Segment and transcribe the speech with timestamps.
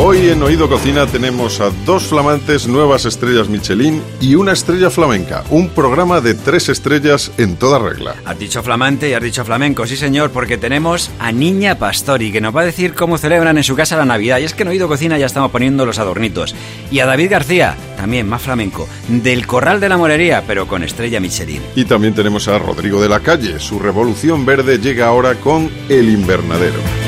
[0.00, 5.42] Hoy en Oído Cocina tenemos a dos flamantes nuevas estrellas Michelin y una estrella flamenca,
[5.50, 8.14] un programa de tres estrellas en toda regla.
[8.24, 12.40] Has dicho flamante y has dicho flamenco, sí señor, porque tenemos a Niña Pastori, que
[12.40, 14.38] nos va a decir cómo celebran en su casa la Navidad.
[14.38, 16.54] Y es que en Oído Cocina ya estamos poniendo los adornitos.
[16.92, 21.18] Y a David García, también más flamenco, del Corral de la Morería, pero con estrella
[21.18, 21.60] Michelin.
[21.74, 23.58] Y también tenemos a Rodrigo de la Calle.
[23.58, 27.07] Su revolución verde llega ahora con El Invernadero.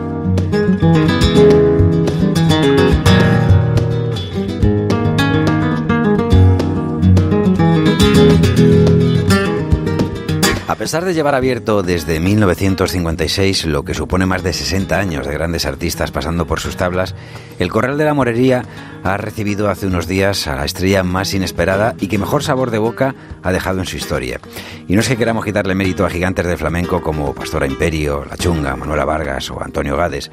[10.71, 15.33] A pesar de llevar abierto desde 1956, lo que supone más de 60 años de
[15.33, 17.13] grandes artistas pasando por sus tablas,
[17.59, 18.63] el Corral de la Morería
[19.03, 22.77] ha recibido hace unos días a la estrella más inesperada y que mejor sabor de
[22.77, 24.39] boca ha dejado en su historia.
[24.87, 28.37] Y no es que queramos quitarle mérito a gigantes del flamenco como Pastora Imperio, La
[28.37, 30.31] Chunga, Manuela Vargas o Antonio Gades,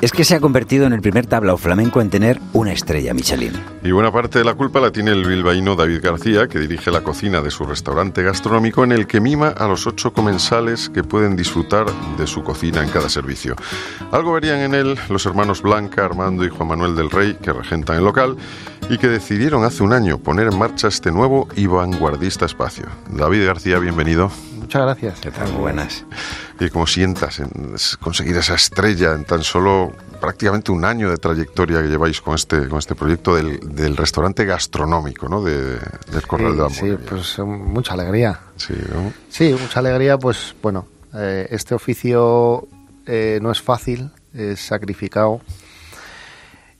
[0.00, 3.52] es que se ha convertido en el primer tablao flamenco en tener una estrella Michelin.
[3.82, 7.02] Y buena parte de la culpa la tiene el bilbaíno David García, que dirige la
[7.02, 11.36] cocina de su restaurante gastronómico en el que mima a los ocho comensales que pueden
[11.36, 11.86] disfrutar
[12.18, 13.56] de su cocina en cada servicio.
[14.12, 17.96] Algo verían en él los hermanos Blanca, Armando y Juan Manuel del Rey, que regentan
[17.96, 18.36] el local
[18.90, 22.86] y que decidieron hace un año poner en marcha este nuevo y vanguardista espacio.
[23.10, 24.30] David García, bienvenido.
[24.66, 25.20] Muchas gracias.
[25.20, 25.52] ¿Qué tal?
[25.52, 26.04] Muy buenas.
[26.58, 31.80] ¿Y cómo sientas en conseguir esa estrella en tan solo prácticamente un año de trayectoria
[31.82, 35.40] que lleváis con este, con este proyecto del, del restaurante gastronómico ¿no?
[35.44, 35.78] de,
[36.10, 37.06] del Corral sí, de la Sí, Morería?
[37.08, 38.40] pues eh, mucha alegría.
[38.56, 39.12] Sí, ¿no?
[39.28, 42.66] Sí, mucha alegría, pues bueno, eh, este oficio
[43.06, 45.40] eh, no es fácil, es sacrificado.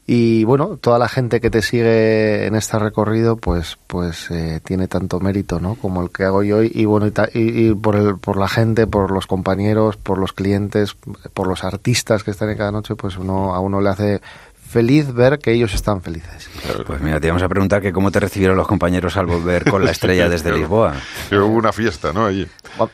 [0.08, 4.86] Y bueno, toda la gente que te sigue en este recorrido, pues, pues eh, tiene
[4.86, 5.74] tanto mérito, ¿no?
[5.74, 8.46] Como el que hago yo y bueno, y, ta- y- y por el, por la
[8.48, 10.94] gente, por los compañeros, por los clientes,
[11.34, 14.20] por los artistas que están en cada noche, pues uno a uno le hace
[14.68, 16.48] feliz ver que ellos están felices.
[16.86, 19.84] Pues mira, te íbamos a preguntar que cómo te recibieron los compañeros al volver con
[19.84, 20.94] la estrella desde Lisboa.
[21.30, 22.26] Que hubo una fiesta, ¿no?
[22.26, 22.46] Allí.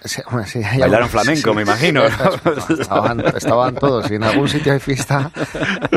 [0.05, 2.75] Sí, hombre, sí, hay Bailaron flamenco, me imagino, ¿no?
[2.75, 4.07] Estaban, estaban todos.
[4.07, 5.31] Si en algún sitio hay fiesta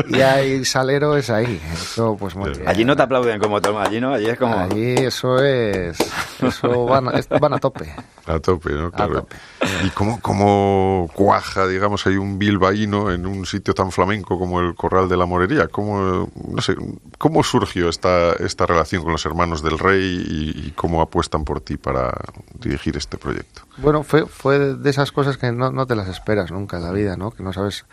[0.08, 1.60] y hay salero, es ahí.
[1.72, 2.66] Eso, pues muy bien.
[2.68, 4.58] Allí no te aplauden como toma, allí no, allí es como...
[4.58, 5.98] Allí eso es.
[6.42, 7.94] Eso van, a- es- van a tope.
[8.26, 8.90] A tope, ¿no?
[8.90, 9.20] Claro.
[9.22, 9.36] tope.
[9.84, 14.74] ¿Y cómo, cómo cuaja, digamos, hay un bilbaíno en un sitio tan flamenco como el
[14.74, 15.65] Corral de la Morería?
[15.68, 16.74] ¿Cómo, no sé,
[17.18, 21.60] cómo surgió esta, esta relación con los hermanos del rey y, y cómo apuestan por
[21.60, 22.12] ti para
[22.60, 23.62] dirigir este proyecto?
[23.78, 26.92] Bueno, fue, fue de esas cosas que no, no te las esperas nunca en la
[26.92, 27.30] vida, ¿no?
[27.30, 27.84] Que no sabes.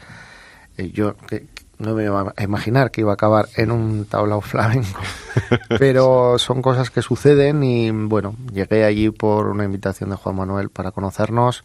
[0.78, 4.06] eh, yo que, que no me iba a imaginar que iba a acabar en un
[4.06, 5.02] tablao flamenco.
[5.80, 10.70] Pero son cosas que suceden y bueno, llegué allí por una invitación de Juan Manuel
[10.70, 11.64] para conocernos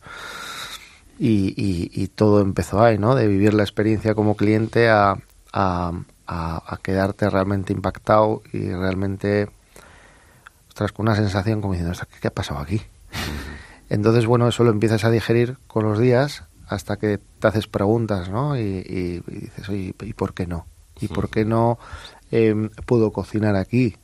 [1.18, 3.14] y, y- y todo empezó ahí, ¿no?
[3.14, 5.16] De vivir la experiencia como cliente a,
[5.60, 5.92] a,
[6.26, 9.48] a- a quedarte realmente impactado y realmente,
[10.68, 12.80] ostras, con una sensación como diciendo, "Ostras, ¿qué, qué ha pasado aquí?
[13.90, 18.28] Entonces, bueno, eso lo empiezas a digerir con los días hasta que te haces preguntas,
[18.28, 18.56] ¿no?
[18.56, 20.66] Y, y- y dices, oye, ¿y por qué no?
[21.00, 21.78] ¿Y por qué no
[22.30, 23.96] eh, puedo cocinar aquí?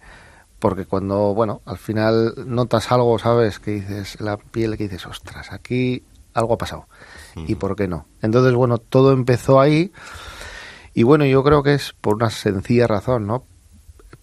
[0.58, 3.58] Porque cuando, bueno, al final notas algo, ¿sabes?
[3.58, 6.86] Que dices, la piel que dices, ostras, aquí algo ha pasado.
[7.46, 8.06] ¿Y por qué no?
[8.22, 9.92] Entonces, bueno, todo empezó ahí.
[10.94, 13.44] Y bueno, yo creo que es por una sencilla razón, ¿no?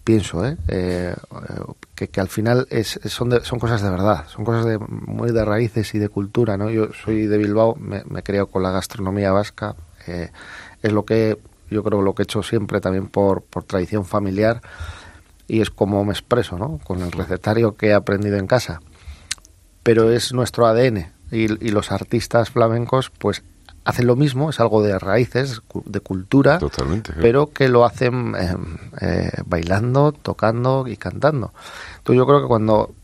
[0.04, 0.56] Pienso, ¿eh?
[0.68, 1.14] Eh,
[1.94, 5.44] que, al final es, son, de- son cosas de verdad, son cosas de, muy de
[5.44, 6.70] raíces y de cultura, ¿no?
[6.70, 9.76] Yo soy de Bilbao, me, me criado con la gastronomía vasca,
[10.08, 10.30] eh,
[10.82, 11.38] es lo que
[11.70, 14.60] yo creo lo que he hecho siempre también por, por tradición familiar
[15.46, 16.78] y es como me expreso, ¿no?
[16.84, 18.80] Con el recetario que he aprendido en casa.
[19.82, 23.42] Pero es nuestro ADN y los artistas flamencos pues
[23.84, 27.12] hacen lo mismo, es algo de raíces, de cultura, Totalmente.
[27.20, 28.56] pero que lo hacen eh,
[29.00, 31.52] eh, bailando, tocando y cantando.
[31.98, 32.94] Entonces yo creo que cuando,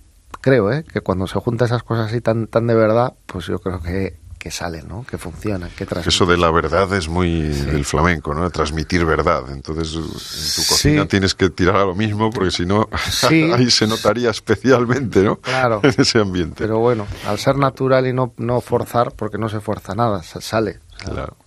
[0.41, 0.85] creo, ¿eh?
[0.85, 4.17] que cuando se juntan esas cosas así tan, tan de verdad, pues yo creo que,
[4.39, 5.05] que salen, ¿no?
[5.05, 6.09] Que funcionan, que transmiten.
[6.09, 8.45] Eso de la verdad es muy del flamenco, ¿no?
[8.45, 9.43] De transmitir verdad.
[9.51, 11.09] Entonces, en tu cocina Sí.
[11.09, 13.51] tienes que tirar a lo mismo porque si no, Sí.
[13.53, 15.37] ahí se notaría especialmente, ¿no?
[15.37, 15.81] Claro.
[15.89, 16.55] En ese ambiente.
[16.59, 20.41] Pero bueno, al ser natural y no, no forzar, porque no se fuerza nada, sa-
[20.41, 20.79] sale,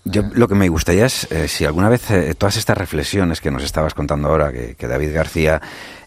[0.06, 3.52] Yo lo que me gustaría es, eh, si alguna vez eh, todas estas reflexiones que
[3.52, 5.62] nos estabas contando ahora, que, David García,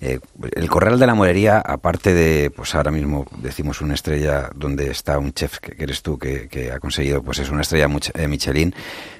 [0.04, 0.20] eh,
[0.54, 5.18] el Corral de la Morería, aparte de, pues ahora mismo decimos una estrella donde está
[5.18, 8.74] un chef que, eres tú, que, ha conseguido, pues es una estrella Michelin,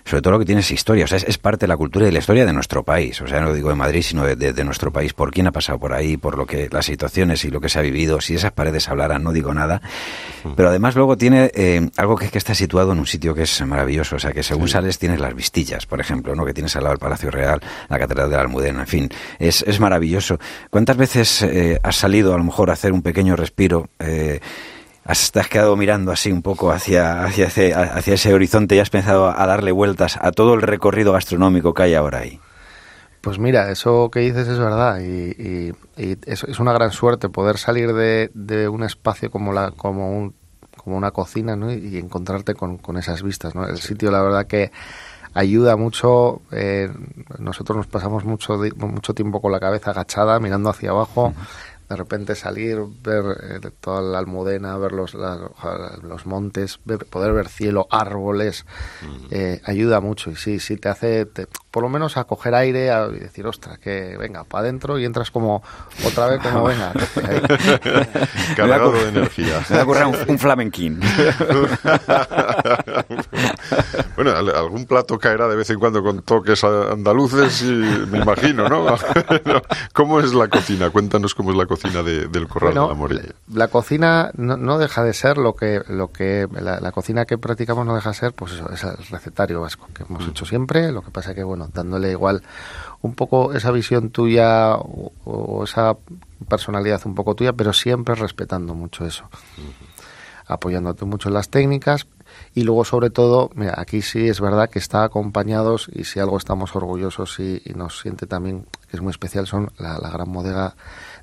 [0.04, 2.10] sobre todo lo que tiene es historia, o sea, es, parte de la cultura y
[2.10, 4.92] la historia de nuestro país, o sea, no lo digo de Madrid, sino de, nuestro
[4.92, 7.70] país, por quién ha pasado por ahí, por lo que, las situaciones y lo que
[7.70, 9.80] se ha vivido, si esas paredes hablaran, no digo nada,
[10.54, 11.50] pero además luego tiene
[11.96, 14.68] algo que, que está situado en un sitio que es maravilloso, o sea, que según
[14.68, 16.44] sales tienes las vistillas, por ejemplo, ¿no?
[16.44, 19.08] que tienes al lado del Palacio Real, la Catedral de la Almudena, en fin,
[19.38, 20.38] es, es maravilloso.
[20.74, 23.90] ¿Cuántas veces eh, has salido a lo mejor a hacer un pequeño respiro?
[24.00, 24.40] Eh,
[25.04, 28.80] has, te has quedado mirando así un poco hacia, hacia, ese, hacia ese horizonte y
[28.80, 32.40] has pensado a darle vueltas a todo el recorrido gastronómico que hay ahora ahí.
[33.20, 37.92] Pues mira, eso que dices es verdad y, es, es, una gran suerte poder salir
[37.92, 40.34] de, de un espacio como, la, como un
[40.76, 41.72] como una cocina ¿no?
[41.72, 43.54] y, encontrarte con, con, esas vistas.
[43.54, 43.64] ¿no?
[43.64, 44.72] El sitio, la verdad que
[45.34, 46.40] ayuda mucho.
[46.50, 46.90] Eh,
[47.38, 51.34] nosotros nos pasamos mucho, mucho tiempo con la cabeza agachada, mirando hacia abajo
[51.88, 56.78] de repente salir, ver eh, toda la almudena, ver los, los montes,
[57.10, 58.64] poder ver cielo, árboles,
[59.30, 60.30] eh, ayuda mucho.
[60.30, 61.26] Y sí, sí, te hace,
[61.74, 65.32] por lo menos a coger aire y decir, ostras, que venga, para adentro y entras
[65.32, 65.60] como
[66.06, 66.92] otra vez, como venga.
[68.56, 69.60] Cargado de energía.
[69.70, 71.00] Me ocurre un, un flamenquín.
[74.14, 78.94] bueno, algún plato caerá de vez en cuando con toques andaluces, y, me imagino, ¿no?
[79.92, 80.90] ¿Cómo es la cocina?
[80.90, 83.34] Cuéntanos cómo es la cocina del Corral de la Morella?
[83.52, 87.96] La, cocina no, deja de ser lo que, lo que la, cocina que practicamos no
[87.96, 90.30] deja de ser, pues eso, es el recetario vasco que hemos mm.
[90.30, 90.92] hecho siempre.
[90.92, 92.42] Lo que pasa es que, bueno, dándole igual
[93.02, 95.96] un poco esa visión tuya o, esa
[96.48, 99.24] personalidad un poco tuya, pero siempre respetando mucho eso.
[100.46, 102.06] Apoyándote mucho en las técnicas,
[102.54, 106.36] y luego sobre todo mira, aquí sí es verdad que está acompañados y si algo
[106.36, 110.74] estamos orgullosos y, nos siente también que es muy especial son la, la gran bodega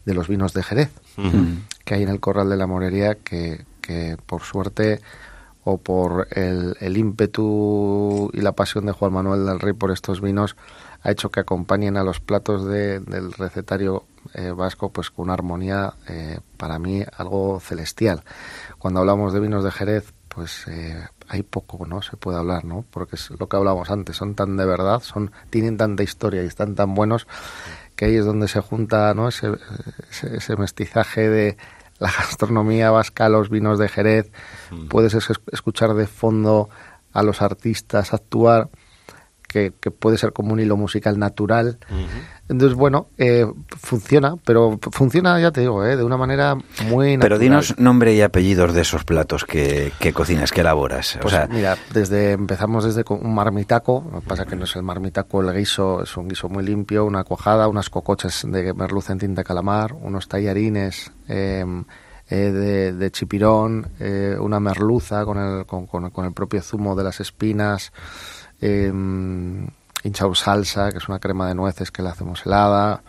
[0.05, 0.91] de los vinos de Jerez,
[1.85, 5.01] que hay en el Corral de la Morería, que, que por suerte
[5.63, 10.21] o por el, el, ímpetu y la pasión de Juan Manuel del Rey por estos
[10.21, 10.55] vinos,
[11.03, 15.33] ha hecho que acompañen a los platos de, del recetario eh, vasco pues con una
[15.33, 18.23] armonía eh, para mí algo celestial.
[18.77, 22.01] Cuando hablamos de vinos de Jerez, pues eh, hay poco, ¿no?
[22.01, 22.85] Se puede hablar, ¿no?
[22.89, 26.47] Porque es lo que hablábamos antes, son tan de verdad, son tienen tanta historia y
[26.47, 27.27] están tan buenos
[27.95, 29.27] que ahí es donde se junta ¿no?
[29.27, 29.51] ese,
[30.09, 31.57] ese, mestizaje de
[32.01, 34.31] la gastronomía vasca, los vinos de Jerez,
[34.71, 34.87] mm.
[34.87, 35.15] puedes
[35.51, 36.69] escuchar de fondo
[37.13, 38.69] a los artistas actuar
[39.51, 41.77] que, puede ser como un hilo musical natural.
[42.47, 43.45] Entonces, bueno, eh,
[43.77, 46.55] funciona, pero funciona, ya te digo, eh, de una manera
[46.85, 47.19] muy natural.
[47.19, 51.17] Pero dinos nombre y apellidos de esos platos que, cocinas, que elaboras.
[51.21, 55.41] Pues mira, desde empezamos desde un marmitaco, lo que pasa que no es el marmitaco,
[55.41, 59.43] el guiso es un guiso muy limpio, una cuajada, unas cocochas de merluza en tinta
[59.43, 61.11] calamar, unos tallarines...
[61.27, 61.83] Em,
[62.33, 63.85] eh, de, chipirón,
[64.39, 67.91] una merluza con el, con, con el propio zumo de las espinas,
[68.61, 68.93] eh,
[70.33, 73.01] salsa, que es una crema de nueces que le hacemos helada,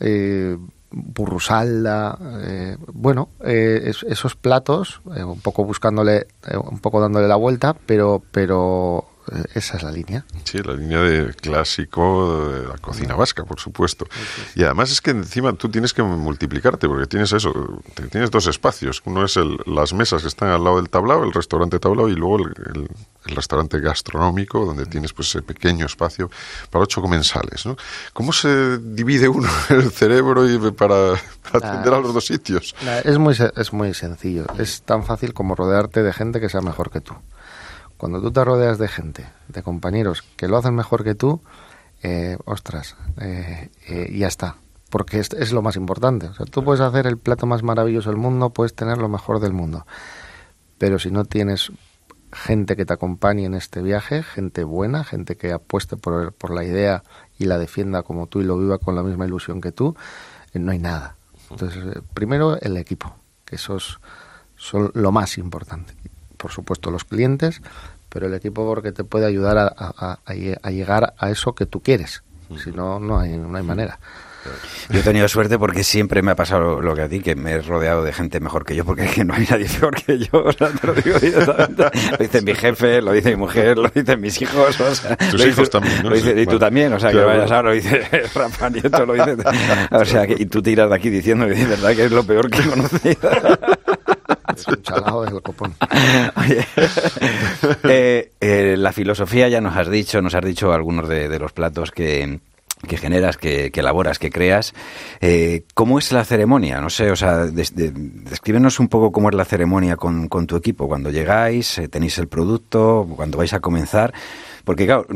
[0.00, 0.56] eh,
[0.90, 6.28] burrusalda, eh, bueno, eh, esos platos, eh, un poco buscándole,
[6.70, 9.06] un poco dándole la vuelta, pero, pero
[9.54, 10.24] esa es la línea.
[10.44, 14.06] Sí, la línea de clásico de la cocina vasca, por supuesto.
[14.54, 19.02] Y además es que encima tú tienes que multiplicarte, porque tienes eso, tienes dos espacios.
[19.04, 22.14] Uno es el, las mesas que están al lado del tablao, el restaurante tablao, y
[22.14, 22.88] luego el,
[23.24, 26.30] restaurante gastronómico, donde tienes pues ese pequeño espacio
[26.70, 27.66] para ocho comensales.
[27.66, 27.76] ¿no?
[28.14, 31.12] ¿Cómo se divide uno el cerebro y para,
[31.52, 32.74] atender a los dos sitios?
[33.04, 34.46] Es muy, es muy sencillo.
[34.58, 37.14] Es tan fácil como rodearte de gente que sea mejor que tú.
[37.98, 41.42] Cuando tú te rodeas de gente, de compañeros que lo hacen mejor que tú,
[42.02, 44.56] eh, ostras, eh, eh, ya está.
[44.88, 46.28] Porque es, es, lo más importante.
[46.28, 49.40] O sea, tú puedes hacer el plato más maravilloso del mundo, puedes tener lo mejor
[49.40, 49.84] del mundo.
[50.78, 51.72] Pero si no tienes
[52.32, 57.02] gente que te acompañe en este viaje, gente buena, gente que apueste por, la idea
[57.36, 59.96] y la defienda como tú y lo viva con la misma ilusión que tú,
[60.54, 61.16] no hay nada.
[61.50, 63.12] Entonces, primero el equipo,
[63.44, 64.00] que esos
[64.56, 65.94] son lo más importante
[66.38, 67.60] por supuesto los clientes,
[68.08, 72.22] pero el equipo porque te puede ayudar a, a, llegar a eso que tú quieres.
[72.64, 73.98] Si no, no hay, no hay manera.
[74.90, 77.52] Yo he tenido suerte porque siempre me ha pasado lo que a ti, que me
[77.52, 80.44] he rodeado de gente mejor que yo, porque no hay nadie peor que yo.
[80.44, 84.20] O sea, te lo digo Lo dice mi jefe, lo dice mi mujer, lo dicen
[84.20, 84.80] mis hijos.
[84.80, 86.16] O sea, Tus hijos también, ¿no?
[86.16, 88.00] y tú también, o sea, que vayas ahora, lo dice
[88.34, 89.36] Rafa Nieto, lo dice.
[89.90, 92.50] O sea, que, y tú tiras de aquí diciendo, de verdad que es lo peor
[92.50, 93.30] que he conocido.
[94.60, 95.74] Es un chalao del copón.
[98.40, 102.40] La filosofía ya nos has dicho, nos has dicho algunos de, de los platos que,
[102.86, 104.74] que generas, que, que, elaboras, que creas.
[105.20, 106.80] Eh, ¿Cómo es la ceremonia?
[106.80, 110.46] No sé, o sea, des, de, descríbenos un poco cómo es la ceremonia con, con
[110.46, 110.86] tu equipo.
[110.86, 114.12] Cuando llegáis, eh, tenéis el producto, cuando vais a comenzar.
[114.68, 115.06] Porque, claro,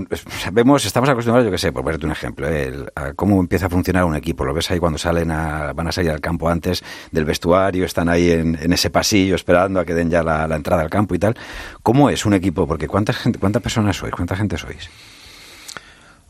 [0.42, 3.66] sabemos, estamos acostumbrados, yo que sé, por ponerte un ejemplo, eh, el, a cómo empieza
[3.66, 4.46] a funcionar un equipo.
[4.46, 8.08] Lo ves ahí cuando salen a, van a salir al campo antes del vestuario, están
[8.08, 11.14] ahí en, en ese pasillo esperando a que den ya la, la, entrada al campo
[11.14, 11.36] y tal.
[11.82, 12.66] ¿Cómo es un equipo?
[12.66, 14.14] Porque ¿cuánta, gente, ¿cuántas personas sois?
[14.14, 14.88] ¿Cuánta gente sois?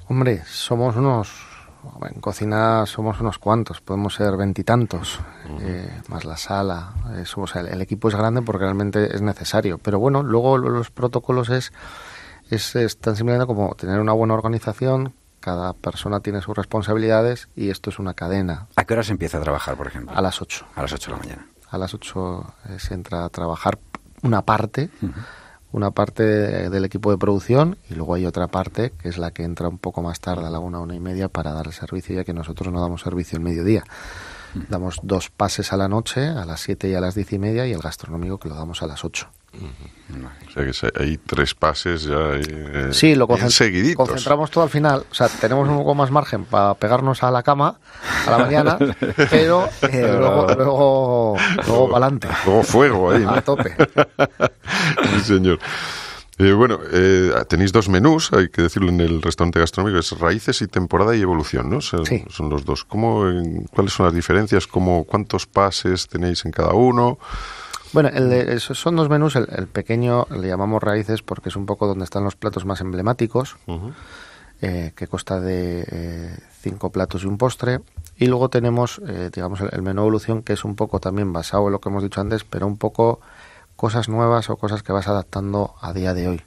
[0.09, 1.47] Hombre, somos unos.
[2.12, 5.62] En cocina somos unos cuantos, podemos ser veintitantos, uh -huh.
[5.62, 6.93] eh, más la sala.
[7.25, 9.79] Sea, el, el, equipo es grande porque realmente es necesario.
[9.79, 11.73] Pero bueno, luego los protocolos es,
[12.55, 17.71] es, es tan simplemente como tener una buena organización, cada persona tiene sus responsabilidades y
[17.71, 18.69] esto es una cadena.
[18.77, 20.17] ¿A qué hora se empieza a trabajar, por ejemplo?
[20.17, 20.67] A las 8.
[20.75, 21.47] A las 8 de la mañana.
[21.71, 23.79] A las 8 eh, se entra a trabajar
[24.23, 24.91] una parte.
[25.03, 25.13] Uh -huh
[25.73, 29.43] una parte del equipo de producción y luego hay otra parte que es la que
[29.43, 32.15] entra un poco más tarde a la una, una y media para dar el servicio
[32.15, 33.85] ya que nosotros no damos servicio el mediodía.
[34.69, 37.67] Damos dos pases a la noche, a las siete y a las diez y media
[37.67, 39.29] y el gastronómico que lo damos a las ocho.
[39.55, 39.93] Uh -huh.
[40.49, 45.05] O sea que hay tres pases ya eh, sí, lo concent concentramos todo al final.
[45.11, 47.79] O sea, tenemos un poco más margen para pegarnos a la cama
[48.27, 48.79] a la mañana,
[49.31, 52.29] pero eh, luego, luego, luego para adelante.
[52.45, 53.23] Luego fuego ahí.
[53.23, 53.31] ¿no?
[53.33, 53.75] A tope.
[55.15, 55.59] sí, señor.
[56.39, 60.61] Eh, bueno, eh, tenéis dos menús, hay que decirlo en el restaurante gastronómico, es raíces
[60.61, 61.81] y temporada y evolución, ¿no?
[61.81, 62.25] Son, sí.
[62.29, 62.85] son los dos.
[62.85, 63.25] ¿Cómo,
[63.71, 64.67] ¿Cuáles son las diferencias?
[64.67, 67.19] ¿Cómo, ¿Cuántos pases tenéis en cada uno?
[67.93, 69.37] Bueno, el de, son dos menús.
[69.37, 72.81] El, el, pequeño le llamamos raíces porque es un poco donde están los platos más
[72.81, 73.93] emblemáticos, uh -huh.
[74.63, 77.81] eh, que consta de eh, cinco platos y un postre.
[78.17, 81.67] Y luego tenemos, eh, digamos, el, el, menú evolución, que es un poco también basado
[81.67, 83.21] en lo que hemos dicho antes, pero un poco
[83.77, 86.43] cosas nuevas o cosas que vas adaptando a día de hoy.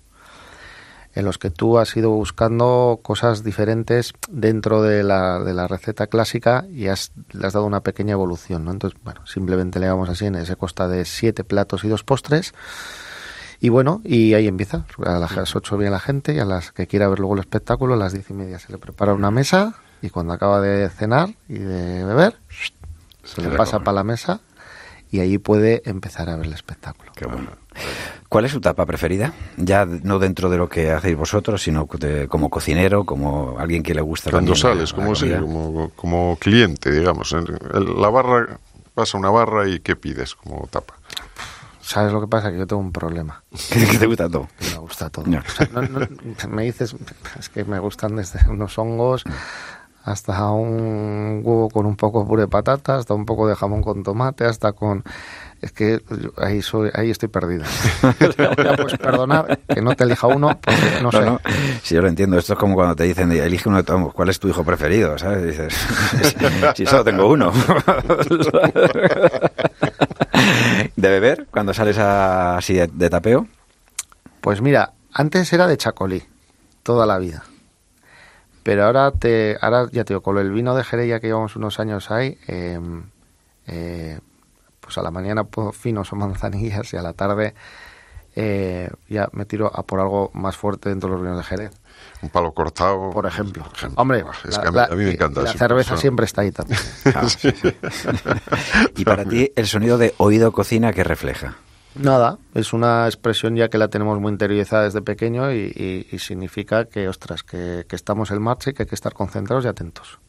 [1.15, 6.07] En los que tú has ido buscando cosas diferentes dentro de la, de la receta
[6.07, 8.65] clásica y has, le has dado una pequeña evolución.
[8.65, 8.71] ¿no?
[8.71, 12.53] Entonces, bueno, simplemente le damos así en ese costa de siete platos y dos postres.
[13.61, 14.85] Y bueno, y ahí empieza.
[15.05, 17.93] A las 8 viene la gente y a las que quiera ver luego el espectáculo,
[17.93, 21.29] a las diez y media se le prepara una mesa y cuando acaba de cenar
[21.47, 22.37] y de beber,
[23.23, 24.41] se le pasa para la mesa
[25.09, 27.11] y ahí puede empezar a ver el espectáculo.
[27.15, 27.51] Qué bueno.
[28.29, 29.33] ¿Cuál es su tapa preferida?
[29.57, 33.93] Ya no dentro de lo que hacéis vosotros, sino de, como cocinero, como alguien que
[33.93, 34.31] le gusta.
[34.31, 37.33] Cuando sales, la, como, la sí, como, como, cliente, digamos.
[37.33, 37.45] En
[38.01, 38.59] la barra,
[38.93, 40.95] pasa una barra y ¿qué pides como tapa?
[41.81, 42.51] ¿Sabes lo que pasa?
[42.51, 43.43] Que yo tengo un problema.
[43.71, 44.47] ¿Que te gusta todo?
[44.71, 45.25] Me gusta todo.
[45.27, 45.37] No.
[45.37, 46.07] O sea, no, no,
[46.49, 46.95] me dices,
[47.39, 49.23] es que me gustan desde unos hongos
[50.03, 53.81] hasta un huevo con un poco de puré de patata, hasta un poco de jamón
[53.81, 55.03] con tomate, hasta con
[55.61, 56.01] es que
[56.37, 57.63] ahí soy, ahí estoy perdido.
[58.19, 61.25] pues perdonar que no te elija uno, porque no, no sé.
[61.25, 61.41] No.
[61.81, 62.37] Sí, yo lo entiendo.
[62.37, 65.17] Esto es como cuando te dicen, elige uno de todos, ¿cuál es tu hijo preferido?
[65.17, 65.43] ¿Sabes?
[65.43, 65.73] Y dices,
[66.75, 67.51] si solo tengo uno.
[70.95, 73.47] ¿De beber cuando sales a, así de, de tapeo?
[74.41, 76.23] Pues mira, antes era de chacolí,
[76.83, 77.43] toda la vida
[78.65, 81.55] pero ahora te ahora ya te digo con el vino de Jerez ya que llevamos
[81.55, 82.79] unos años ahí eh,
[83.67, 84.19] eh,
[84.85, 87.55] pues a la mañana puedo finos o manzanillas y a la tarde
[88.35, 91.71] eh, ya me tiro a por algo más fuerte dentro de los vinos de Jerez
[92.21, 94.01] un palo cortado por ejemplo, por ejemplo.
[94.01, 96.01] hombre es que a, mí, a, mí, me encanta la cerveza persona.
[96.01, 96.79] siempre está ahí también
[97.15, 97.75] ah, sí, sí.
[98.97, 101.57] y para ti el sonido de oído cocina que refleja
[101.95, 106.19] Nada, es una expresión ya que la tenemos muy interiorizada desde pequeño y, y, y
[106.19, 109.69] significa que, ostras, que, que, estamos en marcha y que hay que estar concentrados y
[109.69, 110.19] atentos.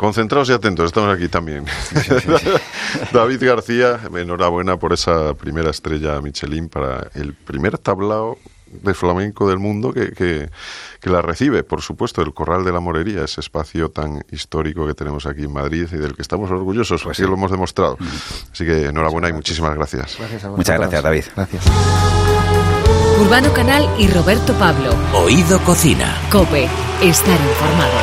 [0.00, 1.66] Concentrados y atentos, estamos aquí también.
[1.66, 2.48] Sí, sí, sí.
[3.12, 9.58] David García, enhorabuena por esa primera estrella Michelin para el primer tablao de flamenco del
[9.58, 10.48] mundo que, que,
[11.02, 14.94] que, la recibe, por supuesto, el Corral de la Morería, ese espacio tan histórico que
[14.94, 17.24] tenemos aquí en Madrid y del que estamos orgullosos, pues sí.
[17.24, 17.98] lo hemos demostrado.
[18.50, 20.16] Así que enhorabuena y muchísimas gracias.
[20.18, 21.24] gracias Muchas gracias, David.
[21.36, 21.62] Gracias.
[23.20, 24.94] Urbano Canal y Roberto Pablo.
[25.12, 26.16] Oído Cocina.
[26.30, 26.70] Cope,
[27.02, 28.00] estar informado.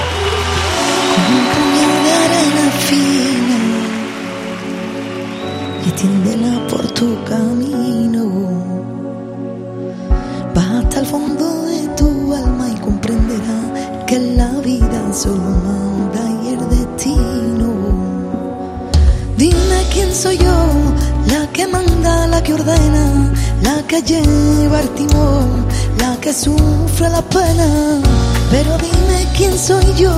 [5.88, 8.25] Y tiéndela por tu camino
[10.56, 16.48] va hasta el fondo de tu alma y comprenderá que la vida solo manda y
[16.56, 17.70] el destino.
[19.38, 20.58] Dime quién soy yo,
[21.34, 25.65] la que manda, la que ordena, la que lleva el timón,
[26.00, 27.67] la que sufre la pena.
[28.51, 30.15] Pero dime quién soy yo,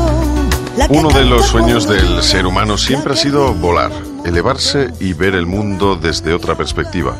[0.87, 3.91] Uno de los sueños del ser humano siempre ha sido volar,
[4.25, 7.17] elevarse y ver el mundo desde otra perspectiva.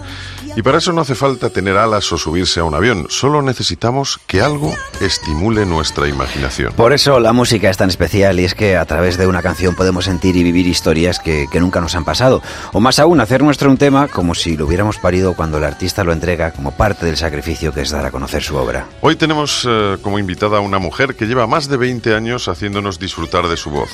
[0.56, 4.20] Y para eso no hace falta tener alas o subirse a un avión, solo necesitamos
[4.27, 6.74] que algo estimule nuestra imaginación.
[6.74, 9.75] Por eso la música es tan especial y es que a través de una canción
[9.75, 12.41] podemos sentir y vivir historias que, que nunca nos han pasado.
[12.74, 16.03] O más aún, hacer nuestro un tema como si lo hubiéramos parido cuando el artista
[16.03, 18.88] lo entrega como parte del sacrificio que es dar a conocer su obra.
[19.01, 23.00] Hoy tenemos eh, como invitada a una mujer que lleva más de 20 años haciéndonos
[23.00, 23.89] disfrutar de su voz.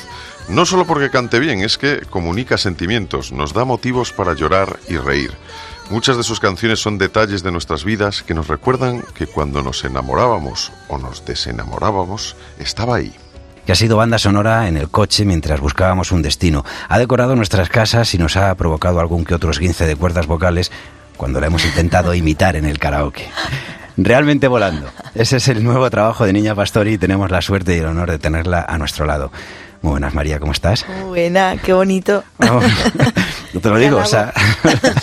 [0.48, 4.98] No solo porque cante bien, es que comunica sentimientos, nos da motivos para llorar y
[4.98, 5.32] reír.
[5.90, 9.84] Muchas de sus canciones son detalles de nuestras vidas que nos recuerdan que cuando nos
[9.84, 13.14] enamorábamos o nos desenamorábamos, estaba ahí
[13.66, 16.64] que ha sido banda sonora en el coche mientras buscábamos un destino.
[16.88, 20.72] Ha decorado nuestras casas y nos ha provocado algún que otro esguince de cuerdas vocales
[21.18, 23.28] cuando la hemos intentado imitar en el karaoke.
[23.98, 24.90] Realmente volando.
[25.16, 28.12] Ese es el nuevo trabajo de Niña Pastori y tenemos la suerte y el honor
[28.12, 29.32] de tenerla a nuestro lado.
[29.82, 30.86] Muy buenas, María, ¿cómo estás?
[30.88, 32.24] Muy buena, qué bonito.
[33.60, 34.34] te lo digo, o sea.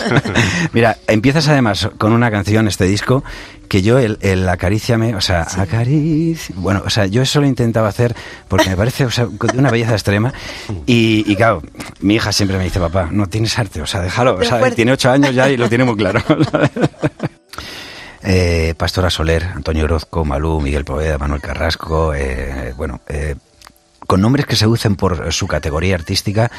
[0.73, 3.23] Mira, empiezas además con una canción, este disco,
[3.67, 6.55] que yo, el, el acaríciame, o sea, acaricia.
[6.57, 8.15] Bueno, o sea, yo eso lo intentaba hacer
[8.47, 10.33] porque me parece o sea, de una belleza extrema.
[10.85, 11.61] Y, y claro,
[12.01, 14.35] mi hija siempre me dice, papá, no tienes arte, o sea, déjalo.
[14.35, 16.21] O sea, tiene ocho años ya y lo tiene muy claro.
[18.25, 23.35] Eh, Pastora Soler, Antonio Orozco, Malú, Miguel Poveda, Manuel Carrasco, eh, bueno, eh,
[24.07, 26.49] con nombres que se usen por su categoría artística,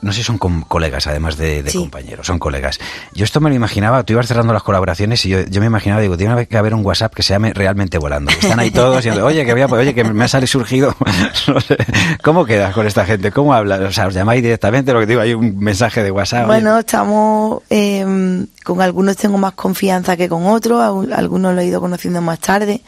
[0.00, 1.78] no sé si son com- colegas, además de, de Sí.
[1.78, 2.78] compañeros, son colegas.
[3.14, 6.00] Yo esto me lo imaginaba, tú ibas cerrando las colaboraciones y yo, yo me imaginaba,
[6.00, 8.30] digo, tiene que haber un WhatsApp que se llame Realmente Volando.
[8.30, 10.94] Están ahí todos y oye, que, voy a- oye, que me ha salido surgido.
[11.48, 11.76] No sé,
[12.22, 13.32] ¿Cómo quedas con esta gente?
[13.32, 13.80] ¿Cómo hablas?
[13.80, 16.40] O sea, os llamáis directamente, lo que digo, hay un mensaje de WhatsApp.
[16.48, 16.60] oye.
[16.60, 21.80] Bueno, estamos eh, con algunos tengo más confianza que con otros, algunos lo he ido
[21.80, 22.82] conociendo más tarde,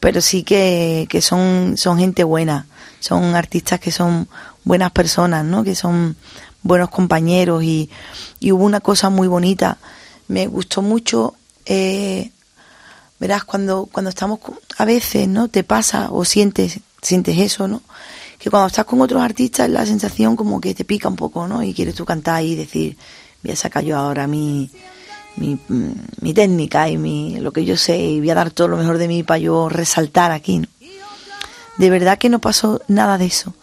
[0.00, 2.66] pero sí que, que son, son gente buena,
[3.00, 4.28] son artistas que son
[4.64, 5.64] buenas personas, ¿no?
[5.64, 6.16] Que son
[6.66, 7.90] buenos compañeros y,
[8.40, 9.78] y hubo una cosa muy bonita,
[10.28, 12.30] me gustó mucho, eh,
[13.18, 14.40] verás, cuando, cuando estamos,
[14.78, 15.48] a veces, ¿no?
[15.48, 17.82] Te pasa o sientes, sientes eso, ¿no?
[18.38, 21.62] Que cuando estás con otros artistas la sensación como que te pica un poco, ¿no?
[21.62, 22.96] Y quieres tú cantar y decir,
[23.42, 24.70] voy a sacar yo ahora mi,
[25.36, 28.68] mi, mm, mi técnica y mi, lo que yo sé y voy a dar todo
[28.68, 30.68] lo mejor de mí para yo resaltar aquí, ¿no?
[31.78, 33.54] De verdad que no pasó nada de eso.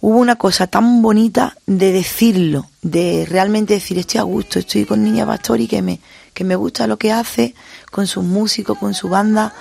[0.00, 5.02] Hubo una cosa tan bonita de decirlo, de realmente decir, estoy a gusto, estoy con
[5.02, 6.00] Niña Pastori que me,
[6.34, 7.54] que me gusta lo que hace,
[7.90, 9.54] con sus músicos, con su banda,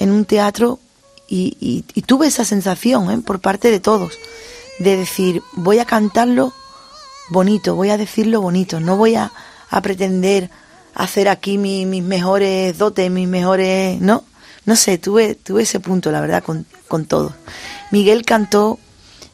[0.00, 0.80] en un teatro,
[1.28, 3.18] y, tuve esa sensación ¿eh?
[3.18, 4.18] por parte de todos,
[4.80, 6.52] de decir, voy a cantarlo
[7.30, 9.32] bonito, voy a decirlo bonito, no voy a,
[9.70, 10.50] a pretender
[10.94, 14.24] hacer aquí mi- mis mejores dotes, mis mejores, ¿no?
[14.66, 17.32] No sé, tuve, tuve ese punto, la verdad, con, con todos.
[17.90, 18.78] Miguel cantó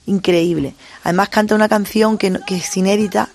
[0.08, 0.74] increíble.
[1.04, 3.28] Además canta una canción que, que es inédita,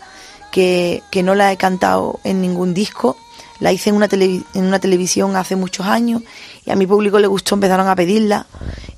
[0.52, 3.18] que, que no la he cantado en ningún disco.
[3.60, 6.22] La hice en una, televi- en una televisión hace muchos años
[6.66, 8.46] y a mi público le gustó, empezaron a pedirla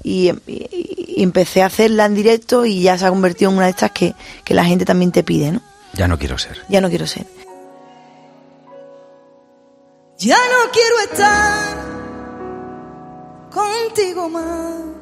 [0.02, 3.66] y, y- y empecé a hacerla en directo y ya se ha convertido en una
[3.66, 5.62] de estas que, que la gente también te pide, ¿no?
[5.94, 6.62] Ya no quiero ser.
[6.68, 7.26] Ya no quiero ser.
[10.18, 11.78] Ya no quiero estar
[13.52, 14.95] contigo más.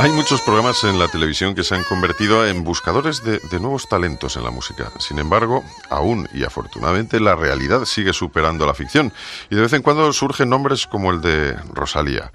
[0.00, 3.88] Hay muchos programas en la televisión que se han convertido en buscadores de, de nuevos
[3.88, 4.90] talentos en la música.
[4.98, 9.12] Sin embargo, aún y afortunadamente la realidad sigue superando la ficción
[9.50, 12.32] y de vez en cuando surgen nombres como el de Rosalía.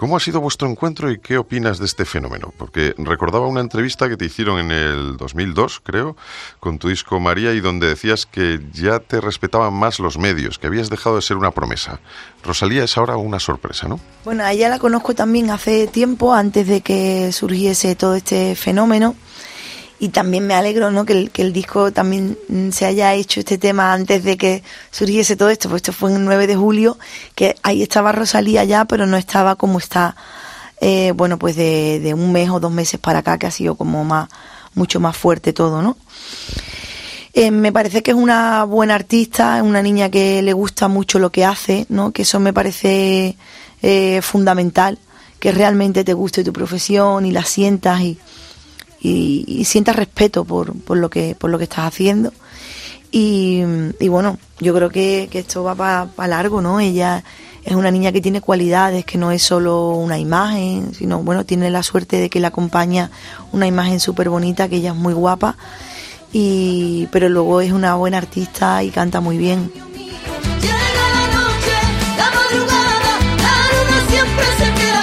[0.00, 2.54] ¿Cómo ha sido vuestro encuentro y qué opinas de este fenómeno?
[2.56, 6.16] Porque recordaba una entrevista que te hicieron en el 2002, creo,
[6.58, 10.68] con tu disco María y donde decías que ya te respetaban más los medios, que
[10.68, 12.00] habías dejado de ser una promesa.
[12.42, 14.00] Rosalía es ahora una sorpresa, ¿no?
[14.24, 19.16] Bueno, a ella la conozco también hace tiempo, antes de que surgiese todo este fenómeno.
[20.02, 21.04] Y también me alegro ¿no?
[21.04, 24.64] que, el, que el disco también mm, se haya hecho este tema antes de que
[24.90, 26.98] surgiese todo esto, pues esto fue el 9 de julio,
[27.34, 30.16] que ahí estaba Rosalía ya, pero no estaba como está,
[30.80, 33.74] eh, bueno, pues de, de un mes o dos meses para acá, que ha sido
[33.74, 34.30] como más,
[34.74, 35.98] mucho más fuerte todo, ¿no?
[37.32, 41.18] Eh, me parece que es una buena artista, es una niña que le gusta mucho
[41.18, 42.10] lo que hace, ¿no?
[42.10, 43.36] Que eso me parece
[43.82, 44.98] eh, fundamental,
[45.38, 48.18] que realmente te guste tu profesión y la sientas y,
[49.00, 52.32] y, y sientas respeto por, por lo que por lo que estás haciendo.
[53.12, 53.62] Y,
[54.08, 56.78] bueno, yo creo que, que esto va para largo, ¿no?
[56.78, 57.24] Ella
[57.64, 61.70] es una niña que tiene cualidades, que no es solo una imagen, sino bueno, tiene
[61.70, 63.10] la suerte de que le acompaña
[63.52, 65.56] una imagen súper bonita, que ella es muy guapa
[66.32, 69.72] y pero luego es una buena artista y canta muy bien.
[72.16, 72.38] La la
[74.94, 74.99] la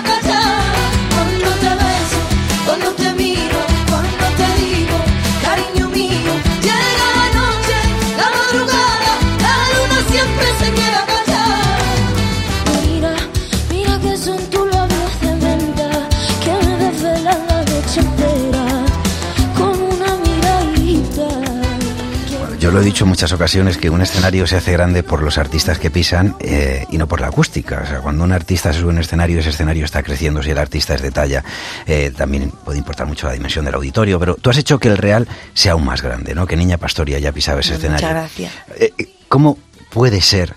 [22.77, 25.79] lo he dicho en muchas ocasiones que un escenario se hace grande por los artistas
[25.79, 27.81] que pisan eh, y no por la acústica.
[27.83, 30.43] O sea, cuando un artista se sube a un escenario, ese escenario está creciendo.
[30.43, 31.43] Si el artista es de talla,
[31.87, 34.19] eh, también puede importar mucho la dimensión del auditorio.
[34.19, 36.45] Pero tú has hecho que el Real sea aún más grande, ¿no?
[36.45, 38.09] Que Niña Pastoria ya pisaba ese Muchas escenario.
[38.09, 38.53] gracias.
[38.75, 39.57] Eh, eh, ¿Cómo
[39.89, 40.53] puede ser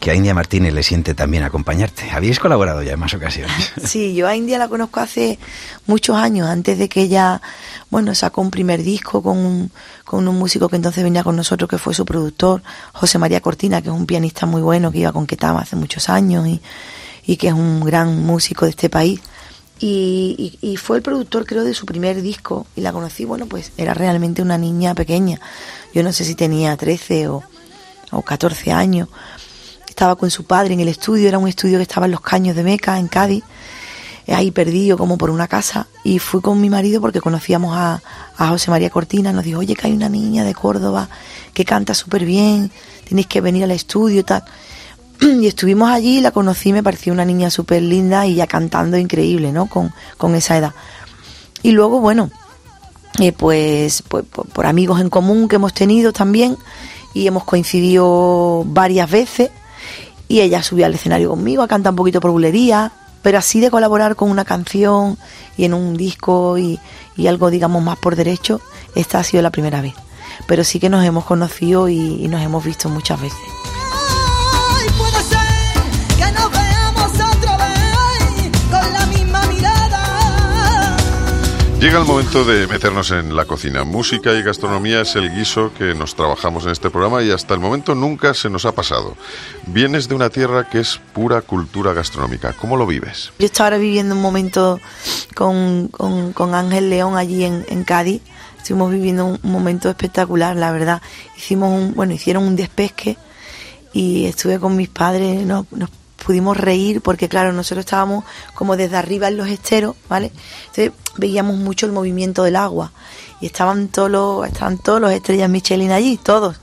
[0.00, 2.10] que a India Martínez le siente también acompañarte?
[2.10, 3.72] Habéis colaborado ya en más ocasiones.
[3.84, 5.38] Sí, yo a India la conozco hace
[5.86, 7.40] muchos años, antes de que ella,
[7.90, 9.70] bueno, sacó un primer disco con un,
[10.04, 13.82] con un músico que entonces venía con nosotros, que fue su productor, José María Cortina,
[13.82, 16.60] que es un pianista muy bueno, que iba con Ketama hace muchos años y,
[17.26, 19.20] y que es un gran músico de este país.
[19.78, 22.66] Y, y- y fue el productor, creo, de su primer disco.
[22.76, 25.38] Y la conocí, bueno, pues era realmente una niña pequeña.
[25.92, 27.42] Yo no sé si tenía 13 o,
[28.10, 29.08] o 14 años.
[29.96, 32.54] Estaba con su padre en el estudio, era un estudio que estaba en los caños
[32.54, 33.42] de Meca, en Cádiz,
[34.26, 35.86] eh, ahí perdido como por una casa.
[36.04, 38.02] Y fui con mi marido porque conocíamos a,
[38.36, 39.32] a José María Cortina.
[39.32, 41.08] Nos dijo, oye, que hay una niña de Córdoba
[41.54, 42.70] que canta súper bien,
[43.08, 44.44] tenéis que venir al estudio y tal.
[45.22, 49.50] Y estuvimos allí, la conocí, me pareció una niña súper linda y ya cantando increíble,
[49.50, 49.64] ¿no?
[49.64, 50.74] Con, con esa edad.
[51.62, 52.30] Y luego, bueno,
[53.18, 56.58] eh, pues, pues por, por amigos en común que hemos tenido también
[57.14, 59.48] y hemos coincidido varias veces
[60.28, 63.70] y ella subió al escenario conmigo a cantar un poquito por bulería, pero así de
[63.70, 65.18] colaborar con una canción
[65.56, 66.78] y en un disco y,
[67.16, 68.60] y algo digamos más por derecho,
[68.94, 69.94] esta ha sido la primera vez.
[70.46, 73.65] Pero sí que nos hemos conocido y, y nos hemos visto muchas veces.
[81.80, 83.84] Llega el momento de meternos en la cocina.
[83.84, 87.60] Música y gastronomía es el guiso que nos trabajamos en este programa y hasta el
[87.60, 89.14] momento nunca se nos ha pasado.
[89.66, 92.54] Vienes de una tierra que es pura cultura gastronómica.
[92.54, 93.30] ¿Cómo lo vives?
[93.38, 94.80] Yo estaba ahora viviendo un momento
[95.34, 98.22] con, con- Ángel León allí en, en Cádiz.
[98.58, 101.02] Estuvimos viviendo un, un momento espectacular, la verdad.
[101.36, 103.16] Hicimos un, bueno, hicieron un despesque
[103.92, 105.90] y estuve con mis padres, nos, nos
[106.24, 110.32] pudimos reír porque claro, nosotros estábamos como desde arriba en los esteros, ¿vale?
[110.62, 112.92] Entonces veíamos mucho el movimiento del agua
[113.40, 116.56] y estaban todos los, estaban todos los estrellas Michelin allí, todos.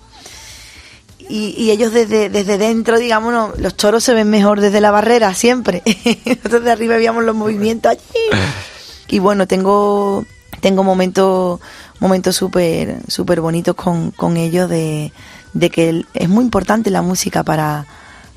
[1.29, 5.81] Y, ellos desde, desde dentro, digamos, los toros se ven mejor desde la barrera, siempre.
[6.25, 8.01] Nosotros de arriba veíamos los movimientos allí.
[9.07, 10.25] Y bueno, tengo,
[10.59, 11.59] tengo momentos
[11.99, 15.13] momentos súper súper bonitos con, con ellos de,
[15.53, 17.85] de que es muy importante la música para,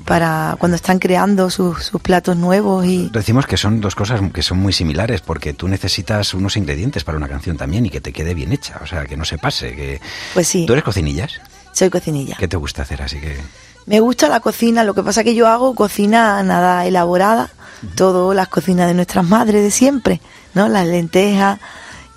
[0.05, 4.41] para cuando están creando sus, sus platos nuevos y Decimos que son dos cosas que
[4.41, 8.13] son muy similares, porque tú necesitas unos ingredientes para una canción también y que te
[8.13, 9.75] quede bien hecha, o sea, que no se pase.
[9.75, 10.01] Que...
[10.33, 11.41] pues sí, ¿Tú eres cocinillas?
[11.77, 12.35] soy cocinilla.
[12.39, 13.03] ¿Qué te gusta hacer?
[13.03, 13.37] Así que...
[13.85, 17.51] Me gusta la cocina, lo que pasa que yo hago cocina nada elaborada,
[17.95, 20.19] todo las cocinas de nuestras madres de siempre,
[20.55, 20.67] ¿no?
[20.67, 21.59] Las lentejas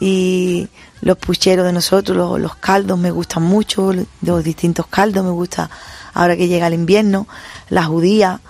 [0.00, 0.68] y
[1.02, 5.70] los pucheros de nosotros, los, los caldos me gustan mucho, los distintos caldos me gusta
[6.14, 7.26] ahora que llega el invierno,
[7.68, 8.40] las judías,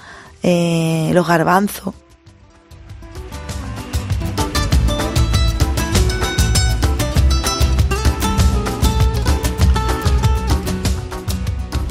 [0.43, 1.95] eh, los garbanzos.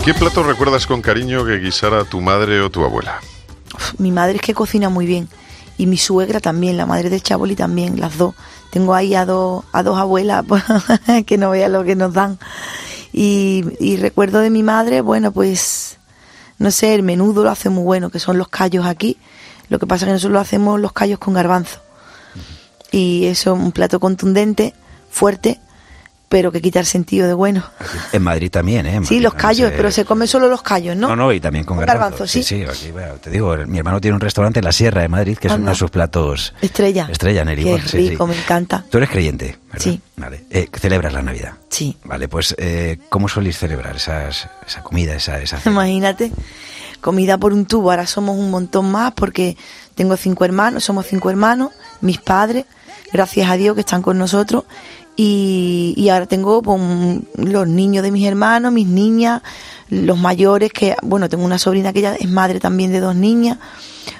[0.04, 3.20] ¿Qué plato recuerdas con cariño que guisara tu madre o tu abuela?
[4.00, 5.30] Mi madre es que cocina muy bien
[5.78, 8.36] y mi suegra también, la madre de Chaboli también, las dos.
[8.70, 10.64] Tengo ahí a dos, a dos abuelas pues,
[11.26, 12.40] que no vean lo que nos dan.
[13.22, 15.98] Y, y recuerdo de mi madre, bueno, pues
[16.58, 19.18] no sé, el menudo lo hace muy bueno, que son los callos aquí.
[19.68, 21.82] Lo que pasa es que nosotros lo hacemos los callos con garbanzo.
[22.94, 24.74] Y eso es un plato contundente,
[25.10, 25.60] fuerte,
[26.30, 27.64] pero que quita el sentido de bueno.
[28.14, 29.02] En Madrid también, ¿eh?
[29.04, 31.10] Sí, los callos, pero se come solo los callos, ¿no?
[31.10, 32.12] No, no, y también con, Con garbanzo.
[32.12, 32.44] garbanzo, sí.
[32.44, 35.38] Sí, aquí, bueno, te digo, mi hermano tiene un restaurante en la Sierra de Madrid,
[35.38, 35.64] que es Anda.
[35.64, 36.54] uno de sus platos...
[36.62, 37.08] Estrella.
[37.12, 37.64] Estrella, Neri.
[37.64, 38.10] Qué sí, sí.
[38.12, 38.86] rico, me encanta.
[38.90, 39.84] Tú eres creyente, ¿verdad?
[39.84, 40.02] Sí.
[40.18, 40.46] Vale.
[40.52, 41.54] Eh, celebras la Navidad.
[41.70, 41.98] Sí.
[42.04, 45.42] Vale, pues, eh, ¿cómo soléis celebrar esas, esa comida, esa...
[45.42, 45.74] esa cena?
[45.74, 46.32] Imagínate,
[47.02, 47.90] comida por un tubo.
[47.90, 49.58] Ahora somos un montón más porque
[49.96, 52.66] tengo cinco hermanos, somos cinco hermanos, mis padres,
[53.12, 54.66] gracias a Dios que están con nosotros.
[55.22, 59.42] Y, y ahora tengo pues, un- los niños de mis hermanos, mis niñas,
[59.90, 63.58] los mayores, que, bueno, tengo una sobrina que ya es madre también de dos niñas,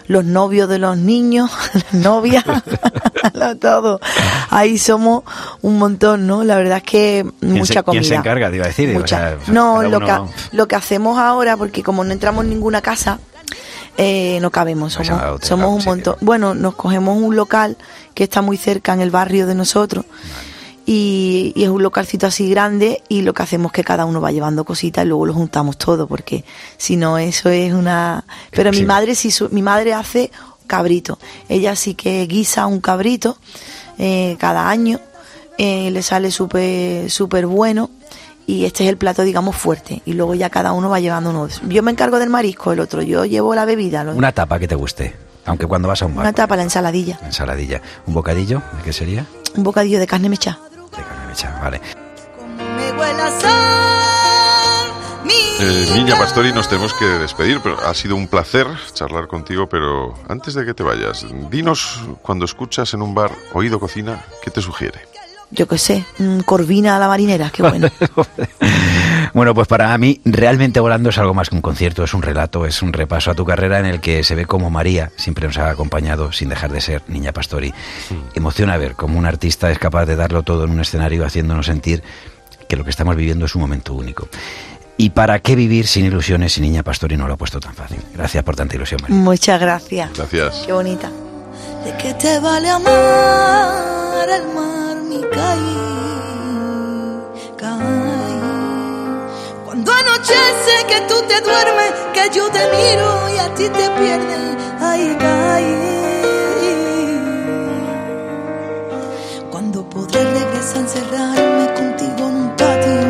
[0.08, 2.44] los novios de los niños, las novias,
[3.62, 4.02] todo.
[4.50, 5.24] Ahí somos
[5.62, 6.44] un montón, ¿no?
[6.44, 8.02] La verdad es que mucha se- comida.
[8.02, 8.90] quién se encarga, te iba a decir?
[8.90, 9.38] O Mucha.
[9.38, 10.06] sea, no, lo, uno-
[10.52, 13.20] que, lo que hacemos ahora, porque como no entramos en ninguna casa,
[13.98, 14.94] eh, no cabemos.
[14.94, 16.16] Somos, somos un montón.
[16.20, 17.78] Bueno, nos cogemos un local
[18.14, 20.04] que está muy cerca en el barrio de nosotros.
[20.92, 24.22] Y, y es un localcito así grande y lo que hacemos es que cada uno
[24.22, 26.44] va llevando cositas y luego lo juntamos todo porque
[26.78, 30.32] si no eso es una pero mi madre sí su- mi madre hace
[30.66, 33.38] cabrito ella sí que guisa un cabrito
[34.00, 35.00] eh, cada año
[35.60, 37.92] eh, le sale súper súper bueno
[38.48, 41.48] y este es el plato digamos fuerte y luego ya cada uno va llevando uno
[41.68, 44.74] yo me encargo del marisco el otro yo llevo la bebida Una tapa que te
[44.74, 46.24] guste, aunque cuando vas a un bar.
[46.26, 47.80] una tapa la ensaladilla Ensaladilla.
[48.08, 48.64] ¿Un bocadillo?
[48.78, 49.28] ¿De qué sería?
[49.56, 50.58] un bocadillo de carne mecha
[51.00, 51.82] De vale.
[55.62, 60.14] Eh, Niña Pastori, nos tenemos que despedir, pero ha sido un placer charlar contigo, pero
[60.30, 64.62] antes de que te vayas, dinos cuando escuchas en un bar Oído Cocina, ¿qué te
[64.62, 65.02] sugiere?
[65.52, 66.06] Yo qué sé
[66.46, 67.88] corvina a la marinera qué bueno
[69.34, 72.66] Bueno, pues para mí realmente volando es algo más que un concierto, es un relato,
[72.66, 75.58] es un repaso a tu carrera en el que se ve como María siempre nos
[75.60, 77.72] ha acompañado sin dejar de ser niña pastori.
[78.34, 82.02] Emociona ver cómo un artista es capaz de darlo todo en un escenario haciéndonos sentir
[82.68, 84.28] que lo que estamos viviendo es un momento único.
[84.98, 88.00] ¿Y para qué vivir sin ilusiones si Niña Pastori no lo ha puesto tan fácil?
[88.16, 89.16] Gracias por tanta ilusión, María.
[89.16, 90.64] muchas gracias Gracias.
[90.66, 91.10] qué bonita
[91.86, 94.79] ¿De qué te vale amar el mar,
[95.18, 95.76] caí,
[97.58, 98.40] caí?
[99.66, 104.58] Cuando anochece que tú te duermes, que yo te miro y a ti te pierdes,
[104.82, 106.00] ahí caí.
[109.50, 113.02] Cuando podré regresar a encerrarme contigo en un patio,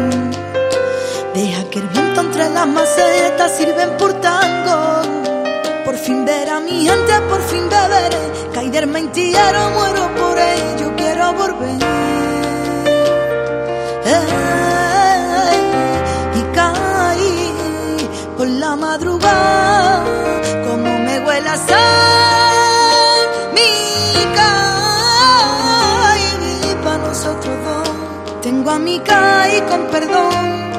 [1.33, 5.01] deja que el viento entre las macetas sirven por tango.
[5.85, 8.49] Por fin ver a mi gente, por fin beberé.
[8.53, 10.88] Caerme en tierra, muero por ello,
[11.33, 11.79] volver.
[14.05, 15.61] Ey,
[16.35, 17.53] y caí
[18.37, 20.03] por la madrugada,
[20.67, 23.27] como me huele a sal.
[23.53, 23.71] Mi
[24.39, 26.31] caí
[26.83, 27.89] para nosotros dos.
[28.41, 30.69] Tengo a mi caí con perdón.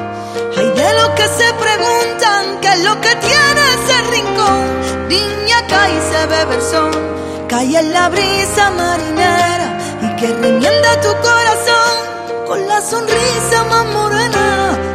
[0.57, 4.65] Hay de los que se preguntan qué es lo que tiene ese rincón.
[5.07, 6.91] Niña cae y se bebe el sol,
[7.47, 9.70] cae en la brisa marinera
[10.21, 14.90] que remienda tu corazón con la sonrisa más morena.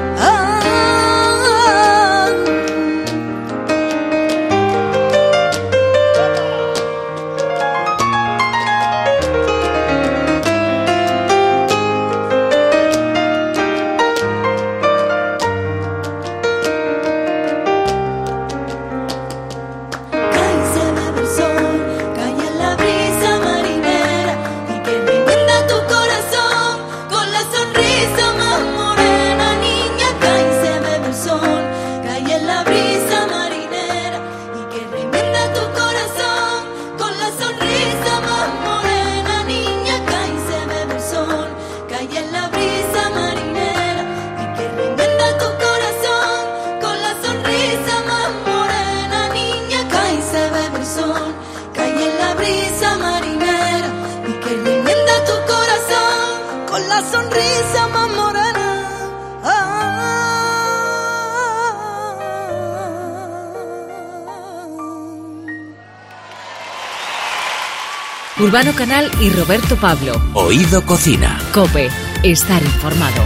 [68.56, 70.14] Urbano Canal y Roberto Pablo.
[70.32, 71.38] Oído Cocina.
[71.52, 71.90] Cope.
[72.22, 73.22] Estar informado.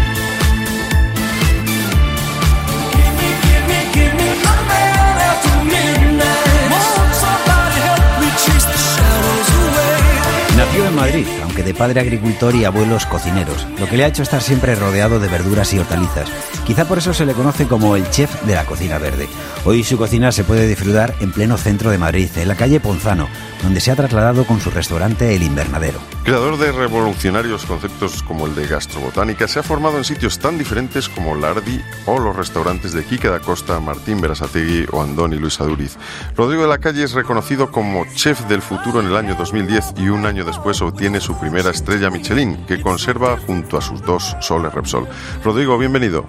[10.57, 14.25] Nació en Madrid, aunque de padre agricultor y abuelos cocineros, lo que le ha hecho
[14.25, 16.29] estar siempre rodeado de verduras y hortalizas.
[16.67, 19.29] Quizá por eso se le conoce como el chef de la cocina verde.
[19.67, 23.29] Hoy su cocina se puede disfrutar en pleno centro de Madrid, en la calle Ponzano,
[23.63, 25.99] donde se ha trasladado con su restaurante El Invernadero.
[26.25, 31.11] Creador de revolucionarios conceptos como el de gastrobotánica, se ha formado en sitios tan diferentes
[31.11, 35.99] como Lardi o los restaurantes de Quique da Costa, Martín Berasategui o Andoni Luis Aduriz.
[36.35, 40.09] Rodrigo de la Calle es reconocido como chef del futuro en el año 2010 y
[40.09, 44.73] un año después obtiene su primera estrella Michelin, que conserva junto a sus dos soles
[44.73, 45.07] Repsol.
[45.45, 46.25] Rodrigo, bienvenido.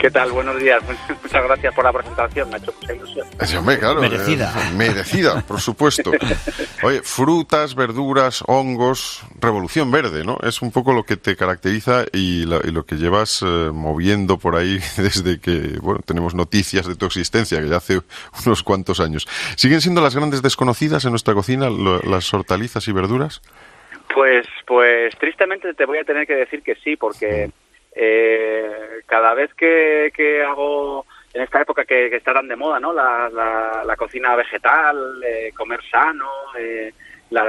[0.00, 0.32] ¿Qué tal?
[0.32, 0.82] Buenos días.
[1.22, 2.48] Muchas gracias por la presentación.
[2.48, 3.26] Me ha hecho mucha ilusión.
[3.44, 4.00] Sí, hombre, claro.
[4.00, 4.50] Merecida.
[4.56, 6.10] eh, merecida, por supuesto.
[6.82, 10.38] Oye, frutas, verduras, hongos, revolución verde, ¿no?
[10.42, 14.38] Es un poco lo que te caracteriza y, la- y lo que llevas eh, moviendo
[14.38, 18.00] por ahí desde que, bueno, tenemos noticias de tu existencia, que ya hace
[18.46, 19.28] unos cuantos años.
[19.56, 23.42] ¿Siguen siendo las grandes desconocidas en nuestra cocina, lo- las hortalizas y verduras?
[24.14, 27.50] Pues, pues tristemente te voy a tener que decir que sí, porque
[27.92, 32.80] eh, cada vez que, que hago en esta época que, que está tan de moda,
[32.80, 32.92] ¿no?
[32.92, 36.92] La, la, la cocina vegetal, eh, comer sano, eh,
[37.30, 37.44] la,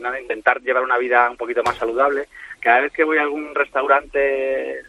[0.00, 2.28] nada, intentar llevar una vida un poquito más saludable.
[2.60, 4.82] Cada vez que voy a algún restaurante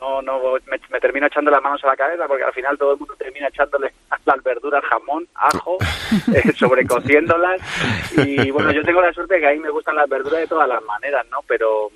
[0.00, 2.92] no, no, me, me termino echando las manos a la cabeza porque al final todo
[2.92, 3.92] el mundo termina echándole
[4.26, 5.78] las verduras jamón, ajo,
[6.34, 7.60] eh, sobrecociéndolas
[8.16, 10.46] y bueno, yo tengo la suerte de que a mí me gustan las verduras de
[10.46, 11.40] todas las maneras, ¿no?
[11.48, 11.90] Pero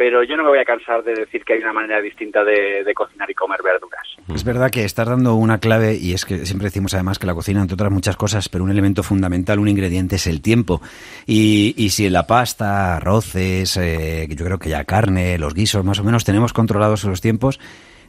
[0.00, 2.82] pero yo no me voy a cansar de decir que hay una manera distinta de,
[2.82, 4.00] de cocinar y comer verduras.
[4.34, 7.34] Es verdad que estás dando una clave y es que siempre decimos además que la
[7.34, 10.80] cocina, entre otras muchas cosas, pero un elemento fundamental, un ingrediente es el tiempo.
[11.26, 15.84] Y, y si en la pasta, arroces, eh, yo creo que ya carne, los guisos,
[15.84, 17.60] más o menos tenemos controlados los tiempos,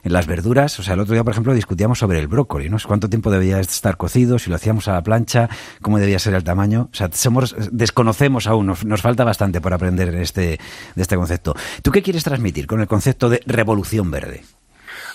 [0.04, 2.76] en las verduras, o sea, el otro día, por ejemplo, discutíamos sobre el brócoli, ¿no?
[2.86, 5.48] Cuánto tiempo debía estar cocido, si lo hacíamos a la plancha,
[5.80, 6.88] cómo debía ser el tamaño.
[6.92, 10.58] O sea, somos, desconocemos aún, nos, nos falta bastante por aprender este,
[10.94, 11.54] de este concepto.
[11.82, 14.42] ¿Tú qué quieres transmitir con el concepto de revolución verde?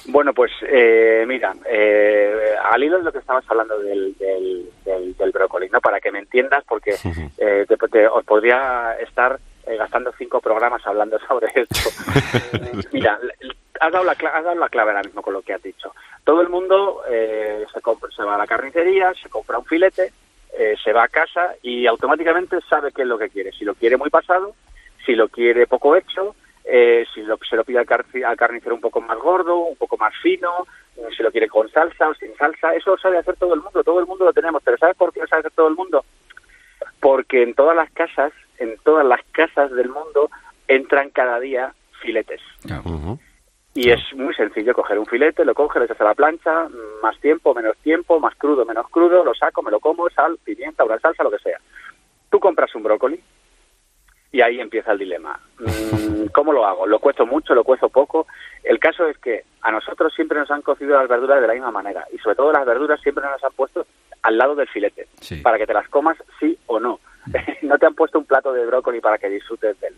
[0.10, 2.32] Bueno, pues eh, mira, eh,
[2.72, 5.82] al hilo de lo que estabas hablando del, del, del, del brócoli, ¿no?
[5.82, 6.96] Para que me entiendas, porque
[7.38, 11.90] eh, te- te- os podría estar eh, gastando cinco programas hablando sobre esto.
[12.94, 13.20] mira,
[13.80, 15.94] has dado, la, cla- has dado la clave ahora mismo con lo que has dicho.
[16.24, 20.12] Todo el mundo eh, se, compra- se va a la carnicería, se compra un filete,
[20.58, 23.52] eh, se va a casa y automáticamente sabe qué es lo que quiere.
[23.52, 24.54] Si lo quiere muy pasado,
[25.06, 26.36] si lo quiere poco hecho,
[26.66, 30.14] eh, si lo- se lo pide al, carnicero un poco más gordo, un poco más
[30.22, 30.66] fino,
[30.98, 33.62] eh, si lo quiere con salsa o sin salsa, eso lo sabe hacer todo el
[33.62, 35.76] mundo, todo el mundo lo tenemos, pero ¿sabes por qué lo sabe hacer todo el
[35.76, 36.04] mundo?
[37.00, 40.30] Porque en todas las casas, en todas las casas del mundo,
[40.68, 42.42] entran cada día filetes.
[43.78, 46.68] Y es muy sencillo coger un filete, lo coges, a la plancha,
[47.04, 50.84] más tiempo, menos tiempo, más crudo, menos crudo, lo saco, me lo como, sal, pimienta,
[50.84, 51.60] una salsa, lo que sea.
[52.32, 53.22] Tú compras un brócoli
[54.32, 55.40] y ahí empieza el dilema.
[55.60, 56.88] Mm, ¿Cómo lo hago?
[56.88, 57.54] ¿Lo cuezo mucho?
[57.54, 58.26] ¿Lo cuezo poco?
[58.64, 61.70] El caso es que a nosotros siempre nos han cocido las verduras de la misma
[61.70, 63.86] manera y sobre todo las verduras siempre nos las han puesto
[64.24, 65.08] al lado del filete
[65.44, 67.00] para que te las comas sí o no.
[67.62, 69.96] no te han puesto un plato de brócoli para que disfrutes de él.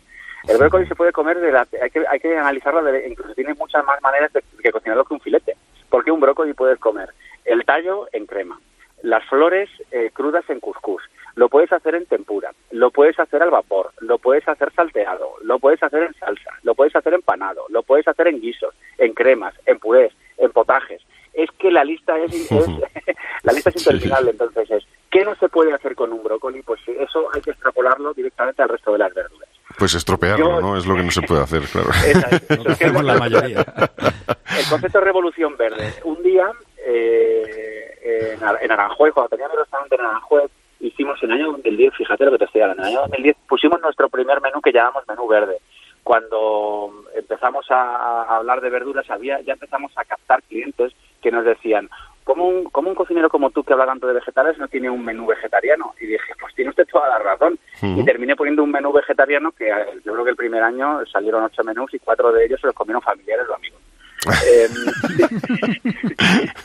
[0.48, 3.54] El brócoli se puede comer, de la, hay, que, hay que analizarlo, de, incluso tiene
[3.56, 5.56] muchas más maneras de, cocinarlo que un filete.
[5.90, 7.10] Porque un brócoli puedes comer
[7.46, 8.60] el tallo en crema,
[9.02, 11.02] las flores eh, crudas en cuscús,
[11.36, 15.58] lo puedes hacer en tempura, lo puedes hacer al vapor, lo puedes hacer salteado, lo
[15.58, 19.56] puedes hacer en salsa, lo puedes hacer empanado, lo puedes hacer en guisos, en cremas,
[19.66, 21.02] en purés, en potajes.
[21.34, 22.68] Es que la lista es, es
[23.44, 26.62] la lista es interminable, entonces es ¿qué no se puede hacer con un brócoli?
[26.62, 29.50] Pues sí, eso hay que extrapolarlo directamente al resto de las verduras.
[29.90, 30.78] Pues estropearlo, Yo- ¿no?
[30.78, 31.90] Es lo que no se puede hacer, claro.
[32.08, 33.60] Esa es- eso es que- Hacemos la mayoría.
[33.60, 35.94] El concepto de revolución verde.
[36.04, 36.52] Un día
[36.86, 41.52] eh, en, Ar- en Aranjuez, cuando tenía mi restaurante en Aranjuez, hicimos en el año
[41.54, 44.62] 2010, fíjate lo que te estoy hablando, en el año 2010 pusimos nuestro primer menú
[44.62, 45.58] que llamamos menú verde.
[46.04, 51.44] Cuando empezamos a, a hablar de verduras, había ya empezamos a captar clientes que nos
[51.46, 51.90] decían,
[52.24, 55.04] ¿cómo un, cómo un cocinero como tú que habla tanto de vegetales no tiene un
[55.04, 55.94] menú vegetariano?
[56.00, 57.60] Y dije, pues tiene usted toda la razón.
[57.82, 59.74] Y terminé poniendo un menú vegetariano que eh,
[60.06, 62.76] yo creo que el primer año salieron ocho menús y cuatro de ellos se los
[62.76, 63.80] comieron familiares o amigos.
[64.46, 64.68] Eh,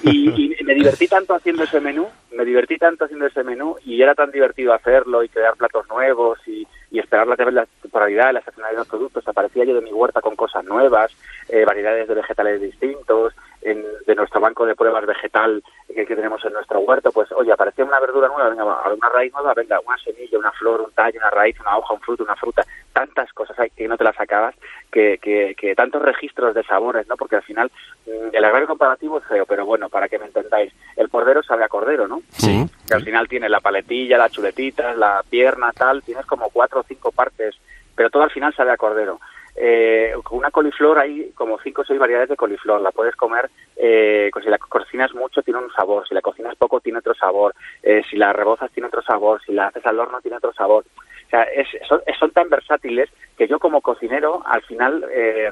[0.02, 4.00] y, y me divertí tanto haciendo ese menú, me divertí tanto haciendo ese menú y
[4.02, 8.40] era tan divertido hacerlo y crear platos nuevos y, y esperar la, la temporalidad, la
[8.40, 9.26] estacionalidad de los productos.
[9.28, 11.12] Aparecía yo de mi huerta con cosas nuevas,
[11.48, 15.62] eh, variedades de vegetales distintos, en- de nuestro banco de pruebas vegetal
[15.94, 17.10] que, que tenemos en nuestro huerto.
[17.12, 20.52] Pues, oye, aparecía una verdura nueva, venga, va, una raíz nueva, venga, una semilla, una
[20.52, 22.64] flor, un tallo, una raíz, una hoja, un fruto, una fruta.
[22.92, 24.54] Tantas cosas hay que no te las acabas,
[24.90, 27.16] que, que, que tantos registros de sabores, ¿no?
[27.16, 27.70] Porque al final
[28.06, 31.64] mm, el agrario comparativo es feo, pero bueno, para que me entendáis, el cordero sabe
[31.64, 32.22] a cordero, ¿no?
[32.30, 32.66] Sí.
[32.86, 36.84] que al final tiene la paletilla, las chuletitas, la pierna, tal, tienes como cuatro o
[36.84, 37.56] cinco partes,
[37.94, 39.20] pero todo al final sabe a cordero.
[39.56, 44.30] Eh, una coliflor hay como cinco o seis variedades de coliflor, la puedes comer, eh,
[44.42, 48.02] si la cocinas mucho tiene un sabor, si la cocinas poco tiene otro sabor, eh,
[48.10, 50.84] si la rebozas tiene otro sabor, si la haces al horno tiene otro sabor.
[51.26, 55.50] O sea, es- son, son tan versátiles que yo como cocinero, al final, eh,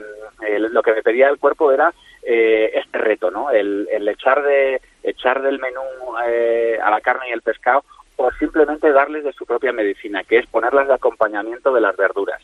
[0.59, 1.93] lo que me pedía el cuerpo era
[2.25, 3.51] eh, este reto, ¿no?
[3.51, 5.81] El, el echar de echar del menú
[6.25, 7.85] eh, a la carne y el pescado
[8.23, 12.41] o simplemente darles de su propia medicina, que es ponerlas de acompañamiento de las verduras.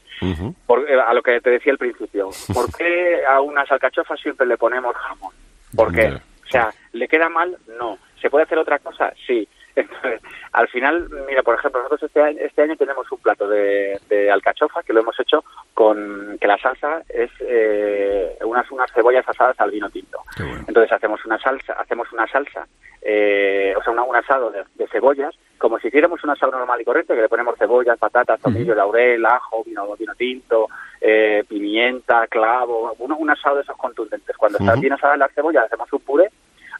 [0.66, 4.46] Por- eh, a lo que te decía al principio, ¿por qué a unas alcachofas siempre
[4.46, 5.32] le ponemos jamón?
[5.76, 6.08] ¿Por qué?
[6.46, 7.56] O sea, ¿le queda mal?
[7.78, 7.98] No.
[8.20, 9.12] ¿Se puede hacer otra cosa?
[9.26, 9.46] Sí.
[9.80, 10.20] Entonces,
[10.52, 14.30] al final, mira, por ejemplo, nosotros este año, este año tenemos un plato de, de
[14.30, 15.44] alcachofa que lo hemos hecho
[15.74, 20.18] con que la salsa es eh, unas unas cebollas asadas al vino tinto.
[20.38, 20.64] Bueno.
[20.66, 22.66] Entonces hacemos una salsa, hacemos una salsa,
[23.02, 26.80] eh, o sea, una- un asado de, de cebollas, como si hiciéramos un asado normal
[26.80, 30.66] y correcto, que le ponemos cebollas, patatas, tomillo, laurel, ajo, vino, vino tinto,
[31.00, 34.36] eh, pimienta, clavo, uno, un asado de esos contundentes.
[34.36, 34.80] Cuando están Ujú.
[34.82, 36.30] bien asadas las cebollas, hacemos un puré,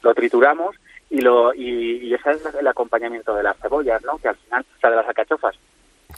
[0.03, 0.77] lo trituramos
[1.11, 4.19] y lo y, y ese es el acompañamiento de las cebollas, ¿no?
[4.19, 5.57] Que al final, o de las alcachofas.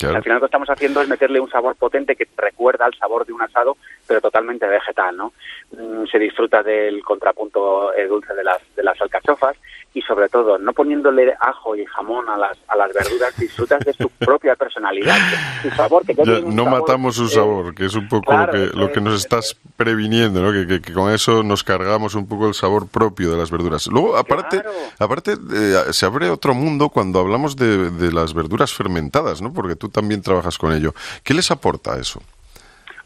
[0.00, 0.16] Claro.
[0.16, 3.26] Al final lo que estamos haciendo es meterle un sabor potente que recuerda al sabor
[3.26, 3.76] de un asado,
[4.06, 5.32] pero totalmente vegetal, ¿no?
[5.72, 9.56] Mm, se disfruta del contrapunto dulce de las, de las alcachofas
[9.92, 13.92] y sobre todo, no poniéndole ajo y jamón a las, a las verduras, disfrutas de
[13.92, 15.16] su propia personalidad,
[15.62, 18.52] su sabor, que ya no sabor, matamos su eh, sabor, que es un poco claro,
[18.56, 20.52] lo, que, lo que nos estás previniendo, ¿no?
[20.52, 23.86] Que, que- que con eso nos cargamos un poco el sabor propio de las verduras.
[23.88, 24.76] Luego, aparte, Claro.
[24.98, 29.52] aparte eh, se abre otro mundo cuando hablamos de, de las verduras fermentadas, ¿no?
[29.52, 30.92] Porque tú también trabajas con ello.
[31.24, 32.20] ¿Qué les aporta eso?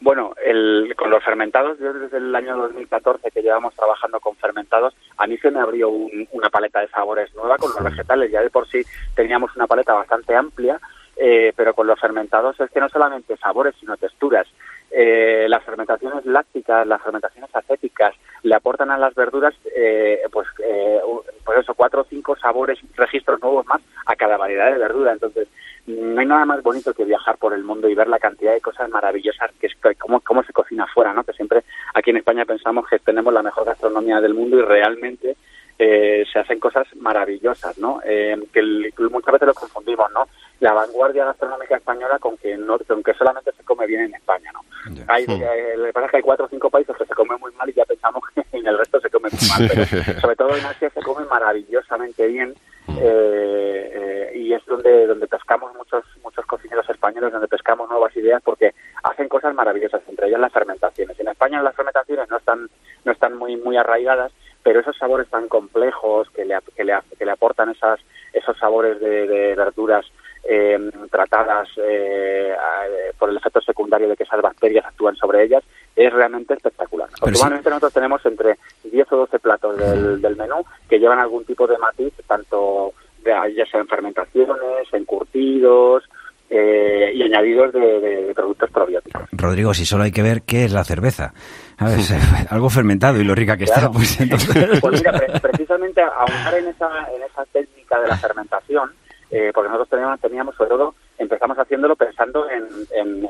[0.00, 4.94] Bueno, el- con los fermentados, yo desde el año 2014 que llevamos trabajando con fermentados,
[5.16, 8.30] a mí se me abrió un- una paleta de sabores nueva con los vegetales.
[8.30, 8.82] Ya de por sí
[9.14, 10.78] teníamos una paleta bastante amplia,
[11.16, 14.46] eh, pero con los fermentados es que no solamente sabores, sino texturas.
[14.90, 21.00] Eh, las fermentaciones lácticas, las fermentaciones acéticas, le aportan a las verduras, eh, pues, eh,
[21.44, 25.12] pues eso, cuatro o cinco sabores, registros nuevos más a cada variedad de verdura.
[25.12, 25.48] Entonces,
[25.86, 28.60] no hay nada más bonito que viajar por el mundo y ver la cantidad de
[28.60, 31.24] cosas maravillosas que es cómo, cómo se cocina afuera, ¿no?
[31.24, 31.62] Que siempre
[31.94, 35.36] aquí en España pensamos que tenemos la mejor gastronomía del mundo y realmente
[35.78, 38.00] eh, se hacen cosas maravillosas, ¿no?
[38.04, 40.26] Eh, que el- muchas veces lo confundimos, ¿no?
[40.60, 44.50] La vanguardia gastronómica española con que no, con que solamente se come bien en España,
[44.52, 44.60] ¿no?
[45.08, 47.52] Hay, eh, lo que pasa que hay cuatro o cinco países que se comen muy
[47.54, 49.84] mal y ya pensamos que en el resto se come muy mal, pero
[50.20, 52.54] sobre todo en Asia se come maravillosamente bien
[53.00, 53.90] eh,
[54.32, 58.74] eh, y es donde donde pescamos muchos muchos cocineros españoles, donde pescamos nuevas ideas porque
[59.02, 61.18] hacen cosas maravillosas, entre ellas las fermentaciones.
[61.18, 62.68] En España las fermentaciones no están
[63.04, 64.32] no están muy muy arraigadas,
[64.62, 68.00] pero esos sabores tan complejos que le, que le, que le aportan esas,
[68.32, 70.06] esos sabores de, de verduras
[70.46, 75.62] eh, tratadas eh, a- por el efecto secundario de que esas bacterias actúan sobre ellas,
[75.96, 77.08] es realmente espectacular.
[77.22, 77.44] Pero sí.
[77.70, 78.58] Nosotros tenemos entre
[78.94, 82.92] 10 o 12 platos del, del menú que llevan algún tipo de matiz, tanto
[83.24, 86.04] de, ya sea en fermentaciones, en curtidos
[86.50, 89.22] eh, y añadidos de, de- de productos probióticos.
[89.32, 91.32] Rodrigo, si solo hay que ver qué es la cerveza.
[92.50, 94.78] Algo fermentado y lo rica que está, pues entonces...
[94.80, 98.90] Pues mira, pre- precisamente ahondar en esa, en esa técnica de la fermentación,
[99.30, 102.62] eh, porque nosotros teníamos, teníamos, sobre todo, empezamos haciéndolo pensando en,
[102.94, 103.28] en- en-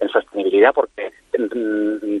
[0.00, 1.12] en sostenibilidad, porque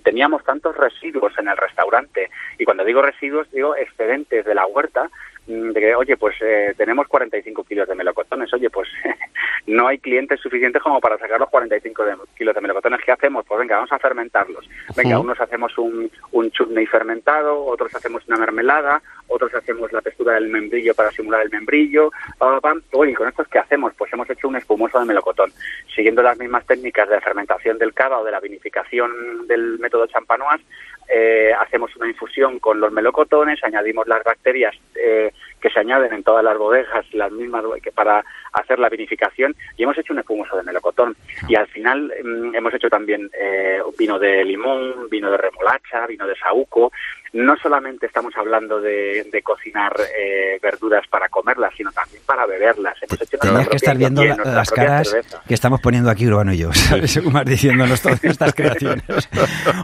[0.02, 5.10] teníamos tantos residuos en el restaurante, y cuando digo residuos, digo excedentes de la huerta,
[5.46, 8.88] mm, de que, oye, pues eh, tenemos 45 kilos de melocotones, oye, pues
[9.66, 13.00] no hay clientes suficientes como para sacar los 45 de- kilos de melocotones.
[13.04, 13.44] ¿Qué hacemos?
[13.46, 14.68] Pues venga, vamos a fermentarlos.
[14.96, 20.34] Venga, unos hacemos un, un chutney fermentado, otros hacemos una mermelada, otros hacemos la textura
[20.34, 22.10] del membrillo para simular el membrillo.
[22.38, 22.82] pam, pam, pam.
[22.92, 23.94] Oye, ¿con estos qué hacemos?
[23.96, 25.50] Pues hemos hecho un espumoso de melocotón.
[25.94, 30.60] Siguiendo las mismas técnicas de fermentación del cava o de la vinificación del método champanois,
[31.08, 35.32] eh, hacemos una infusión con los melocotones, añadimos las bacterias eh,
[35.64, 39.84] que se añaden en todas las bodegas, las mismas que para hacer la vinificación, y
[39.84, 41.16] hemos hecho un espumoso de melocotón.
[41.48, 46.26] Y al final mm, hemos hecho también eh, vino de limón, vino de remolacha, vino
[46.26, 46.92] de saúco.
[47.34, 52.96] No solamente estamos hablando de, de cocinar eh, verduras para comerlas, sino también para beberlas.
[53.02, 55.42] Hemos hecho Tenías que estar viendo la- las caras cerveza.
[55.46, 57.10] que estamos poniendo aquí Urbano y yo, ¿sabes?
[57.12, 59.02] Según vas diciéndonos todas estas creaciones.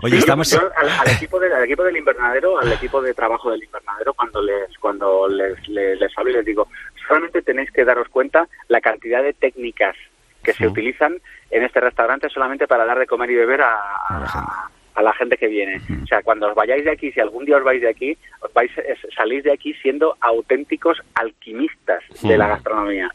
[0.03, 0.49] Oye, estamos...
[0.51, 4.15] Yo al, al equipo de- al equipo del invernadero, al equipo de trabajo del invernadero,
[4.15, 6.69] cuando les cuando les, les, les hablo y les digo,
[7.09, 9.97] solamente tenéis que daros cuenta la cantidad de técnicas
[10.45, 11.21] que se utilizan
[11.51, 13.75] en este restaurante solamente para dar de comer y beber a,
[14.09, 15.81] a- a la gente que viene.
[16.03, 18.53] O sea, cuando os vayáis de aquí, si algún día os vais de aquí, os
[18.53, 18.71] vais
[19.15, 23.11] salís de aquí siendo auténticos alquimistas de la gastronomía.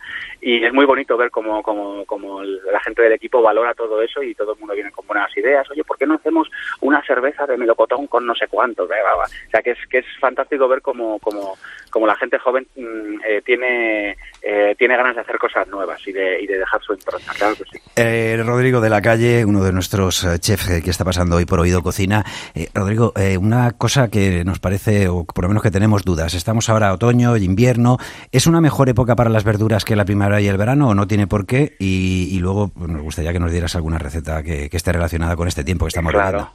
[0.47, 4.21] Y es muy bonito ver cómo, cómo, cómo la gente del equipo valora todo eso
[4.21, 5.67] y todo el mundo viene con buenas ideas.
[5.71, 6.47] Oye, ¿por qué no hacemos
[6.81, 8.87] una cerveza de melocotón con no sé cuántos?
[8.87, 11.57] O sea, que es, que es fantástico ver cómo, cómo,
[11.89, 16.11] cómo la gente joven mm, eh, tiene, eh, tiene ganas de hacer cosas nuevas y
[16.11, 17.33] de, y de dejar su impronta.
[17.33, 17.55] Claro.
[17.95, 21.45] Eh, Rodrigo de la Calle, uno de nuestros eh, chefs eh, que está pasando hoy
[21.45, 22.23] por Oído Cocina.
[22.53, 26.69] Eh, Rodrigo, una cosa que nos parece, o por lo menos que tenemos dudas, estamos
[26.69, 27.97] ahora otoño, invierno,
[28.31, 31.07] ¿es una mejor época para las verduras que la primavera y el verano o no
[31.07, 31.75] tiene por qué?
[31.79, 35.35] Y, y luego pues, nos gustaría que nos dieras alguna receta que, que esté relacionada
[35.35, 36.37] con este tiempo que estamos Claro.
[36.37, 36.51] viviendo.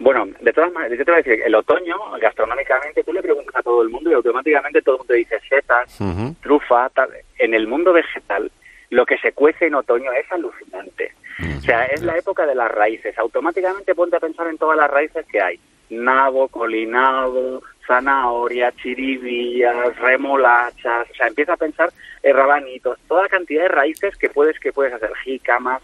[0.00, 3.54] Bueno, de todas maneras, yo te voy a decir, el otoño, gastronómicamente, tú le preguntas
[3.56, 5.98] a todo el mundo y automáticamente todo el mundo dice setas,
[6.40, 7.08] trufa, tal.
[7.38, 8.50] En el mundo vegetal,
[8.90, 11.12] lo que se cuece en otoño es alucinante.
[11.58, 13.16] O sea, es la época de las raíces.
[13.18, 15.58] Automáticamente ponte a pensar en todas las raíces que hay.
[15.90, 21.10] Nabo, colinabo, zanahoria, chiribillas, remolachas.
[21.10, 21.90] O sea, empieza a pensar
[22.22, 25.82] en rabanitos, toda cantidad de raíces que puedes que puedes hacer, jícamas,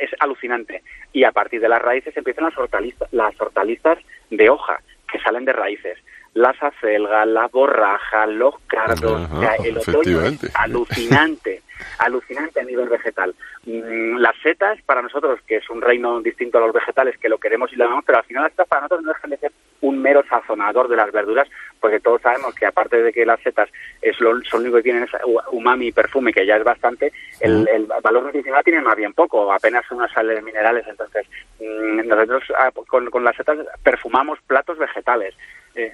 [0.00, 0.82] es alucinante.
[1.12, 3.98] Y a partir de las raíces empiezan las hortalizas, las hortalizas
[4.30, 4.80] de hoja
[5.10, 5.98] que salen de raíces.
[6.34, 11.62] Las acelgas, las borrajas, los cardos, Ajá, o sea, el otoño es alucinante,
[11.98, 13.32] alucinante a nivel vegetal.
[13.66, 17.38] Mm, Las setas, para nosotros, que es un reino distinto a los vegetales, que lo
[17.38, 19.52] queremos y lo amamos, pero al final las setas para nosotros no dejan de ser
[19.84, 21.48] un mero sazonador de las verduras,
[21.80, 23.68] porque todos sabemos que aparte de que las setas
[24.00, 25.10] es lo, son lo único que tienen es
[25.52, 29.52] umami y perfume, que ya es bastante, el, el valor nutricional tiene más bien poco,
[29.52, 30.86] apenas unas sales minerales.
[30.88, 31.26] Entonces,
[31.60, 35.34] mm, nosotros ah, con, con las setas perfumamos platos vegetales.
[35.74, 35.92] Eh,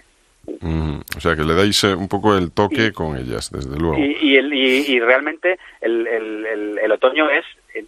[0.63, 3.99] Mm, o sea, que le dais eh, un poco el toque con ellas, desde luego.
[3.99, 7.45] Y, y, el- y- y realmente el, el- el- otoño es
[7.75, 7.87] el-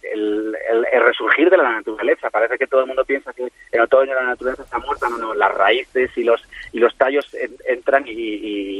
[0.69, 2.29] el- el resurgir de la naturaleza.
[2.29, 5.09] Parece que todo el mundo piensa que en otoño la naturaleza está muerta.
[5.09, 8.11] No, no, las raíces y los y los tallos en- entran y,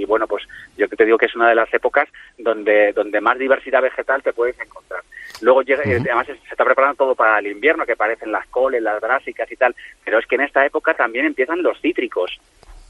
[0.01, 0.43] y, bueno, pues
[0.78, 4.34] yo te digo que es una de las épocas donde donde más diversidad vegetal te
[4.34, 5.01] puedes encontrar.
[5.41, 8.47] Luego llega, eh, además se se está preparando todo para el invierno, que parecen las
[8.47, 9.76] coles, las brásicas y tal.
[10.06, 12.39] Pero es que en esta época también empiezan los cítricos.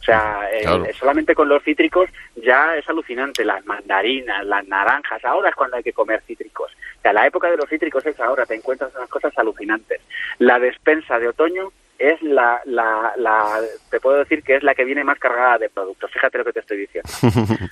[0.04, 3.46] O sea, eh, solamente con los cítricos ya es alucinante.
[3.46, 6.74] Las mandarinas, las naranjas, ahora es cuando hay que comer cítricos.
[6.98, 10.02] O sea, la época de los cítricos es ahora, te encuentras unas cosas alucinantes.
[10.40, 14.84] La despensa de otoño es la, la, la, te puedo decir que es la que
[14.84, 16.12] viene más cargada de productos.
[16.12, 17.10] Fíjate lo que te estoy diciendo.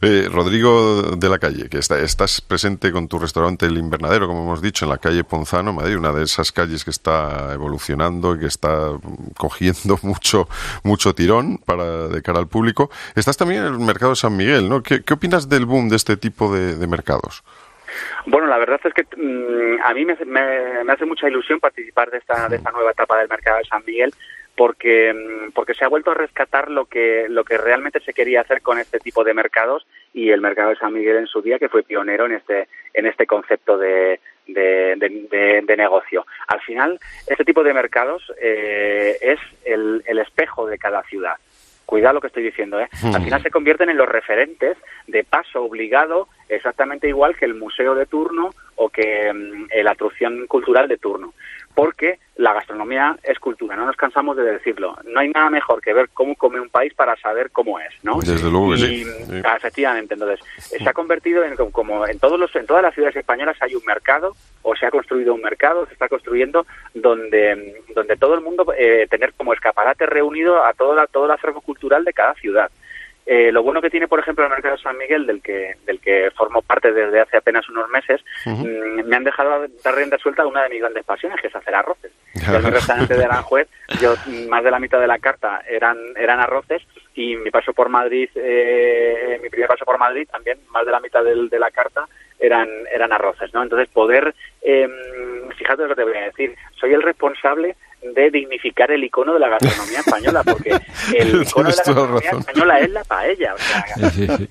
[0.00, 4.42] Eh, Rodrigo de la Calle, que está- estás presente con tu restaurante El Invernadero, como
[4.42, 8.40] hemos dicho, en la calle Ponzano, Madrid, una de esas calles que está evolucionando y
[8.40, 8.90] que está
[9.38, 10.48] cogiendo mucho,
[10.82, 12.90] mucho tirón para de cara al público.
[13.14, 14.82] Estás también en el mercado de San Miguel, ¿no?
[14.82, 17.42] ¿Qué, opinas del boom de este tipo de mercados?
[18.26, 22.10] Bueno, la verdad es que mm, a mí me, hace- me- hace mucha ilusión participar
[22.10, 24.12] de esta, de esta nueva etapa del mercado de San Miguel
[24.56, 28.42] porque mm, porque se ha vuelto a rescatar lo que lo que realmente se quería
[28.42, 31.58] hacer con este tipo de mercados y el mercado de San Miguel en su día
[31.58, 36.26] que fue pionero en este en este concepto de de, negocio.
[36.48, 41.34] Al final, este tipo de mercados eh, es el espejo de cada ciudad.
[41.86, 42.88] Cuidado lo que estoy diciendo, ¿eh?
[43.02, 44.76] Al final se convierten en los referentes
[45.06, 49.92] de paso obligado, exactamente igual que el museo de turno o que mm, eh, la
[49.92, 51.34] atracción cultural de turno.
[51.74, 54.96] Porque la gastronomía es cultura, no nos cansamos de decirlo.
[55.04, 58.18] No hay nada mejor que ver cómo come un país para saber cómo es, ¿no?
[58.18, 59.42] Desde luego que Y, sí, sí.
[59.44, 63.14] ah, Efectivamente, entonces se ha convertido en como- en todos los en todas las ciudades
[63.16, 68.16] españolas hay un mercado o se ha construido un mercado, se está construyendo donde donde
[68.16, 72.04] todo el mundo eh, tener como escaparate reunido a todo la, todo el acervo cultural
[72.04, 72.70] de cada ciudad.
[73.26, 75.98] Eh, lo bueno que tiene, por ejemplo, el mercado de San Miguel, del que del
[75.98, 80.42] que formo parte desde hace apenas unos meses, mm, me han dejado dar rienda suelta
[80.42, 82.12] a una de mis grandes pasiones, que es hacer arroces.
[82.58, 83.68] En mi restaurante de Aranjuez,
[84.00, 86.82] yo mm, más de la mitad de la carta eran eran arroces
[87.14, 91.00] y mi paso por Madrid, eh, mi primer paso por Madrid también, más de la
[91.00, 92.06] mitad del- de la carta
[92.38, 93.62] eran eran arroces, ¿no?
[93.62, 94.88] Entonces poder, eh,
[95.56, 97.76] fíjate lo que te voy a decir, soy el responsable
[98.12, 100.70] de dignificar el icono de la gastronomía española, porque
[101.16, 102.40] el icono de la gastronomía razón.
[102.40, 104.48] española es la paella, o sea, Sí, sí.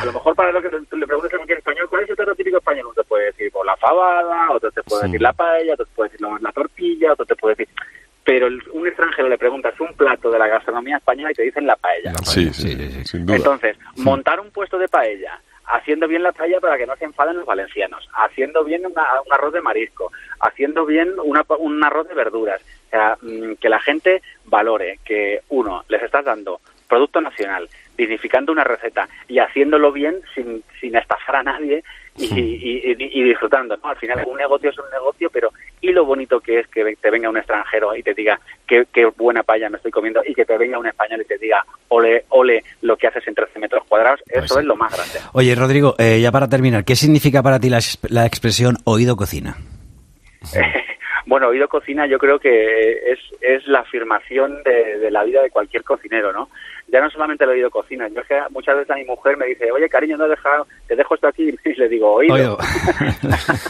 [0.00, 2.16] a lo mejor para lo que tú le preguntes a cualquier español, ¿cuál es el
[2.16, 2.86] plato típico español?
[2.86, 5.06] Uno te puede decir por la fabada, otro te puede Sí.
[5.08, 7.68] decir la paella, otro te puede decir la, la tortilla, otro te puede decir...
[8.24, 11.64] Pero el- un extranjero le preguntas un plato de la gastronomía española y te dicen
[11.64, 12.12] la paella.
[12.24, 13.04] Sí, sí, Sí, sí, sí.
[13.04, 13.36] sin duda.
[13.36, 17.36] Entonces, montar un puesto de paella, haciendo bien la paella para que no se enfaden
[17.36, 18.94] los valencianos, haciendo bien un
[19.30, 22.60] arroz de marisco, haciendo bien una- un arroz de verduras.
[22.86, 28.52] O sea, mm, que la gente valore que, uno, les estás dando producto nacional, dignificando
[28.52, 31.82] una receta y haciéndolo bien sin, sin estafar a nadie
[32.18, 33.76] y, y- y- disfrutando.
[33.76, 33.88] ¿no?
[33.90, 35.50] Al final, un negocio es un negocio, pero
[35.80, 39.06] y lo bonito que es que te venga un extranjero y te diga qué, qué
[39.16, 42.24] buena paella me estoy comiendo y que te venga un español y te diga ole,
[42.30, 44.60] ole lo que haces en 13 metros cuadrados, eso sí.
[44.60, 45.18] es lo más grande.
[45.32, 49.56] Oye, Rodrigo, eh, ya para terminar, ¿qué significa para ti la, la expresión oído cocina?
[51.26, 55.50] Bueno, oído cocina yo creo que es, es la afirmación de, de la vida de
[55.50, 56.48] cualquier cocinero, ¿no?
[56.88, 59.46] Ya no solamente el oído cocina, yo es que muchas veces a mi mujer me
[59.46, 62.34] dice, oye cariño, no he dejado, te dejo esto aquí y le digo oído.
[62.34, 62.58] Oído.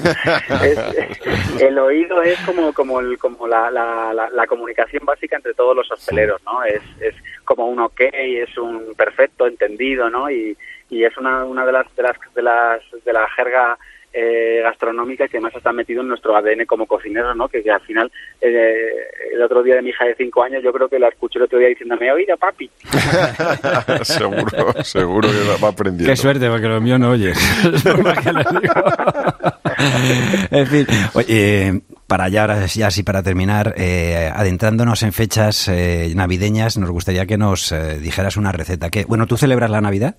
[0.63, 5.55] Es- el oído es como como el- como la, la, la- la comunicación básica entre
[5.55, 6.63] todos los hosteleros, ¿no?
[6.65, 10.31] Es, es como un ok, es un perfecto entendido, ¿no?
[10.31, 10.57] Y,
[10.91, 13.79] y es una, una de las de las de las de la jerga
[14.17, 17.49] eh, gastronómica que además está metido en nuestro ADN como cocineros, ¿no?
[17.49, 18.11] Que, que al final,
[18.41, 18.89] eh,
[19.35, 21.45] el otro día de mi hija de cinco años, yo creo que la escuché el
[21.45, 22.71] otro día diciéndome, oiga, papi.
[24.03, 26.11] seguro, seguro que va aprendiendo.
[26.11, 27.35] Qué suerte, porque lo mío no más digo.
[30.51, 36.13] en fin, oye, para ya, ahora ya sí, para terminar, eh, adentrándonos en fechas eh,
[36.15, 38.91] navideñas, nos gustaría que nos eh, dijeras una receta.
[38.91, 40.17] Que, bueno, ¿tú celebras la Navidad?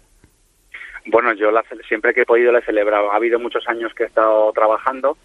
[1.08, 3.12] Bueno, yo la siempre que he podido la he celebrado.
[3.12, 5.18] Ha habido muchos años que he estado trabajando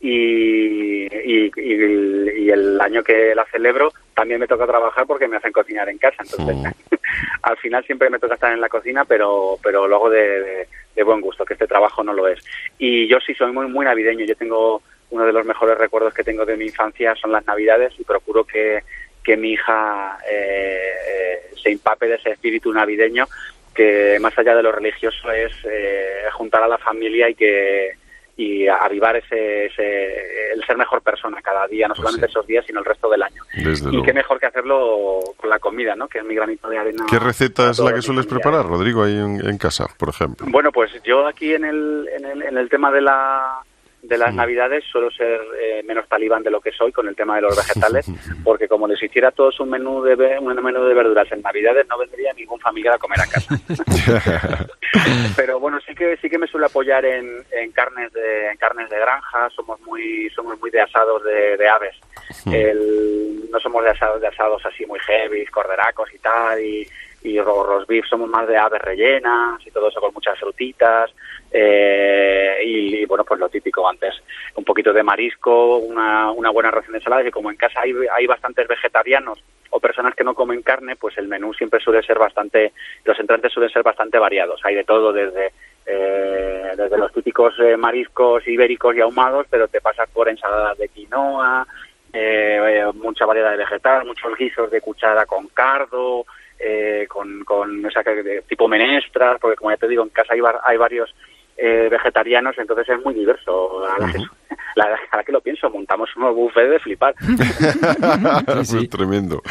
[0.00, 5.36] y, y, y- y el año que la celebro también me toca trabajar porque me
[5.36, 6.22] hacen cocinar en casa.
[6.22, 6.56] Entonces,
[7.42, 10.68] al final siempre me toca estar en la cocina, pero, pero lo hago de, de-
[10.96, 12.44] de buen gusto, que este trabajo no lo es.
[12.78, 14.24] Y yo sí soy muy, muy navideño.
[14.24, 17.94] Yo tengo uno de los mejores recuerdos que tengo de mi infancia son las navidades
[17.98, 18.82] y procuro que,
[19.22, 23.26] que mi hija eh, eh, se empape de ese espíritu navideño
[23.78, 27.92] que más allá de lo religioso es eh, juntar a la familia y que
[28.36, 32.30] y avivar ese, ese el ser mejor persona cada día, no Pues solamente sí.
[32.30, 33.42] esos días, sino el resto del año.
[33.64, 34.06] Desde y luego.
[34.06, 36.06] qué mejor que hacerlo con la comida, ¿no?
[36.08, 37.04] Que es mi granito de arena.
[37.10, 40.46] ¿Qué receta es la que sueles preparar, Rodrigo, ahí en, en casa, por ejemplo?
[40.50, 43.60] Bueno, pues yo aquí en el, en el, en el tema de la
[44.08, 47.36] de las navidades suelo ser eh, menos talibán de lo que soy con el tema
[47.36, 48.06] de los vegetales
[48.44, 51.98] porque como les hiciera todos un menú de un menú de verduras en navidades no
[51.98, 53.54] vendría ningún familiar a comer a casa.
[55.36, 58.88] Pero bueno sí que sí que me suele apoyar en, en carnes de en carnes
[58.90, 59.48] de granja.
[59.50, 61.96] Somos muy somos muy de asados de, de aves.
[62.50, 66.86] El- no somos de asados de asados así muy heavy corderacos y tal y
[67.22, 71.10] y roast beef somos más de aves rellenas y todo eso con muchas frutitas
[71.50, 74.14] eh, y, bueno pues lo típico antes
[74.54, 77.92] un poquito de marisco una, una buena ración de ensaladas y como en casa hay,
[78.12, 82.18] hay bastantes vegetarianos o personas que no comen carne pues el menú siempre suele ser
[82.18, 82.72] bastante
[83.04, 84.60] los entrantes suelen ser bastante variados.
[84.64, 85.52] Hay de todo desde
[85.86, 90.88] eh, desde los típicos eh, mariscos ibéricos y ahumados pero te pasas por ensaladas de
[90.88, 91.66] quinoa
[92.12, 96.26] eh, eh, mucha variedad de vegetal muchos guisos de cuchara con cardo
[96.58, 100.34] eh, con, con esa que- de tipo menestras, porque como ya te digo, en casa
[100.34, 101.14] hay, hay varios
[101.58, 103.84] eh, vegetarianos, entonces es muy diverso.
[103.84, 104.22] A la, que,
[104.76, 104.86] la
[105.32, 107.14] lo pienso, montamos unos buffets de flipar.
[108.46, 109.42] Pues tremendo.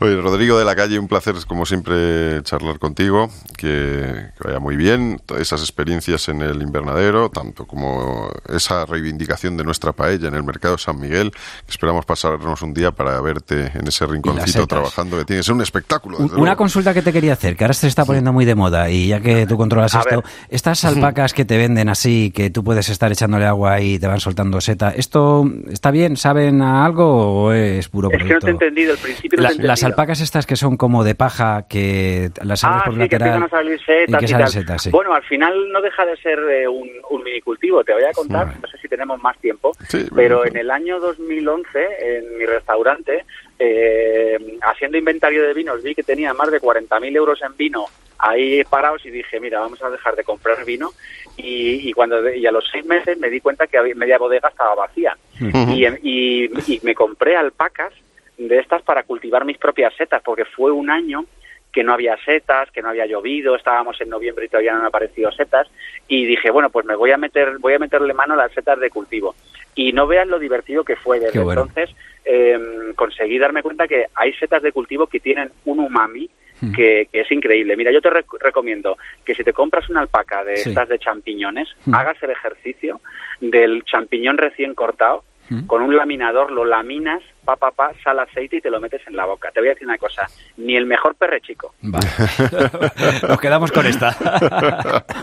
[0.00, 3.28] Oye, Rodrigo de la Calle, un placer, como siempre, charlar contigo.
[3.56, 5.20] Que, que vaya muy bien.
[5.24, 10.44] Todas esas experiencias en el invernadero, tanto como esa reivindicación de nuestra paella en el
[10.44, 11.32] mercado San Miguel.
[11.68, 15.62] esperamos pasarnos un día para verte en ese rinconcito trabajando, que tiene que ser un
[15.62, 16.18] espectáculo.
[16.18, 16.56] Una luego.
[16.56, 19.20] consulta que te quería hacer, que ahora se está poniendo muy de moda y ya
[19.20, 20.24] que tú controlas A esto, ver.
[20.50, 24.20] estas alpacas que te venden así, que tú puedes estar echándole agua y te van
[24.20, 26.16] soltando seta, ¿esto está bien?
[26.16, 28.46] ¿Saben a algo o es puro Es que no producto?
[28.46, 29.68] te he entendido, al principio no La- te he entendido.
[29.72, 33.04] las alpacas estas que son como de paja, que las abres Ah, por sí, que
[33.04, 34.52] lateral empiezan a salir y setas que y, salen tal.
[34.52, 34.90] setas, sí.
[34.90, 37.82] Bueno, al final no deja de ser eh, un, un minicultivo.
[37.84, 38.58] Te voy a contar, Vale.
[38.62, 40.52] no sé si tenemos más tiempo, Sí, pero bueno.
[40.52, 41.68] en el año 2011,
[42.00, 43.24] en mi restaurante,
[43.58, 47.84] eh, haciendo inventario de vinos, vi que tenía más de 40.000 euros en vino
[48.18, 50.90] ahí parados y dije, mira, vamos a dejar de comprar vino.
[51.36, 54.74] Y, y cuando y a los seis meses me di cuenta que media bodega estaba
[54.74, 55.16] vacía.
[55.40, 57.92] y, y, y me compré alpacas
[58.36, 61.24] de estas para cultivar mis propias setas, porque fue un año
[61.72, 64.86] que no había setas, que no había llovido, estábamos en noviembre y todavía no han
[64.86, 65.68] aparecido setas,
[66.06, 68.80] y dije, bueno, pues me voy a meter, voy a meterle mano a las setas
[68.80, 69.34] de cultivo.
[69.74, 71.20] Y no vean lo divertido que fue.
[71.20, 71.62] Desde bueno.
[71.62, 71.94] entonces
[72.24, 72.58] eh,
[72.96, 76.28] conseguí darme cuenta que hay setas de cultivo que tienen un umami
[76.60, 76.72] Hmm.
[76.72, 77.76] que, que es increíble.
[77.76, 80.70] Mira, yo te rec- recomiendo que si te compras una alpaca de Sí.
[80.70, 81.94] estas de champiñones, Hmm.
[81.94, 83.00] hagas el ejercicio
[83.40, 85.66] del champiñón recién cortado, Hmm.
[85.66, 89.16] con un laminador lo laminas, pa, pa, pa, sal aceite y te lo metes en
[89.16, 89.50] la boca.
[89.50, 90.26] Te voy a decir una cosa,
[90.58, 91.74] ni el mejor perre chico.
[91.80, 92.06] Vale.
[93.28, 94.14] Nos quedamos con esta.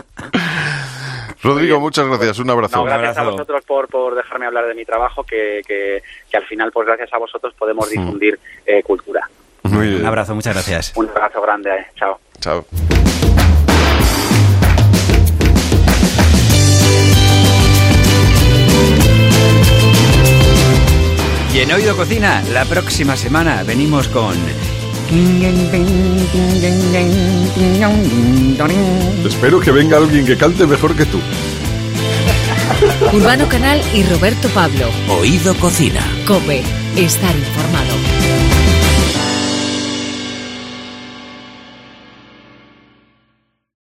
[1.42, 2.38] Rodrigo, muchas gracias.
[2.40, 2.78] Un abrazo.
[2.78, 3.30] No, gracias a abrazo.
[3.32, 7.12] vosotros por, por dejarme hablar de mi trabajo, que, que, que al final, pues gracias
[7.12, 9.28] a vosotros podemos difundir eh, cultura.
[9.70, 10.00] Muy bien.
[10.00, 10.92] Un abrazo, muchas gracias.
[10.96, 11.86] Un abrazo grande, eh.
[11.96, 12.18] chao.
[12.40, 12.64] Chao.
[21.56, 24.36] Y en Oído Cocina, la próxima semana venimos con...
[29.24, 31.18] Espero que venga alguien que cante mejor que tú.
[33.12, 34.90] Urbano Canal y Roberto Pablo.
[35.08, 36.00] Oído Cocina.
[36.26, 36.62] Cope.
[36.96, 38.15] Estar informado.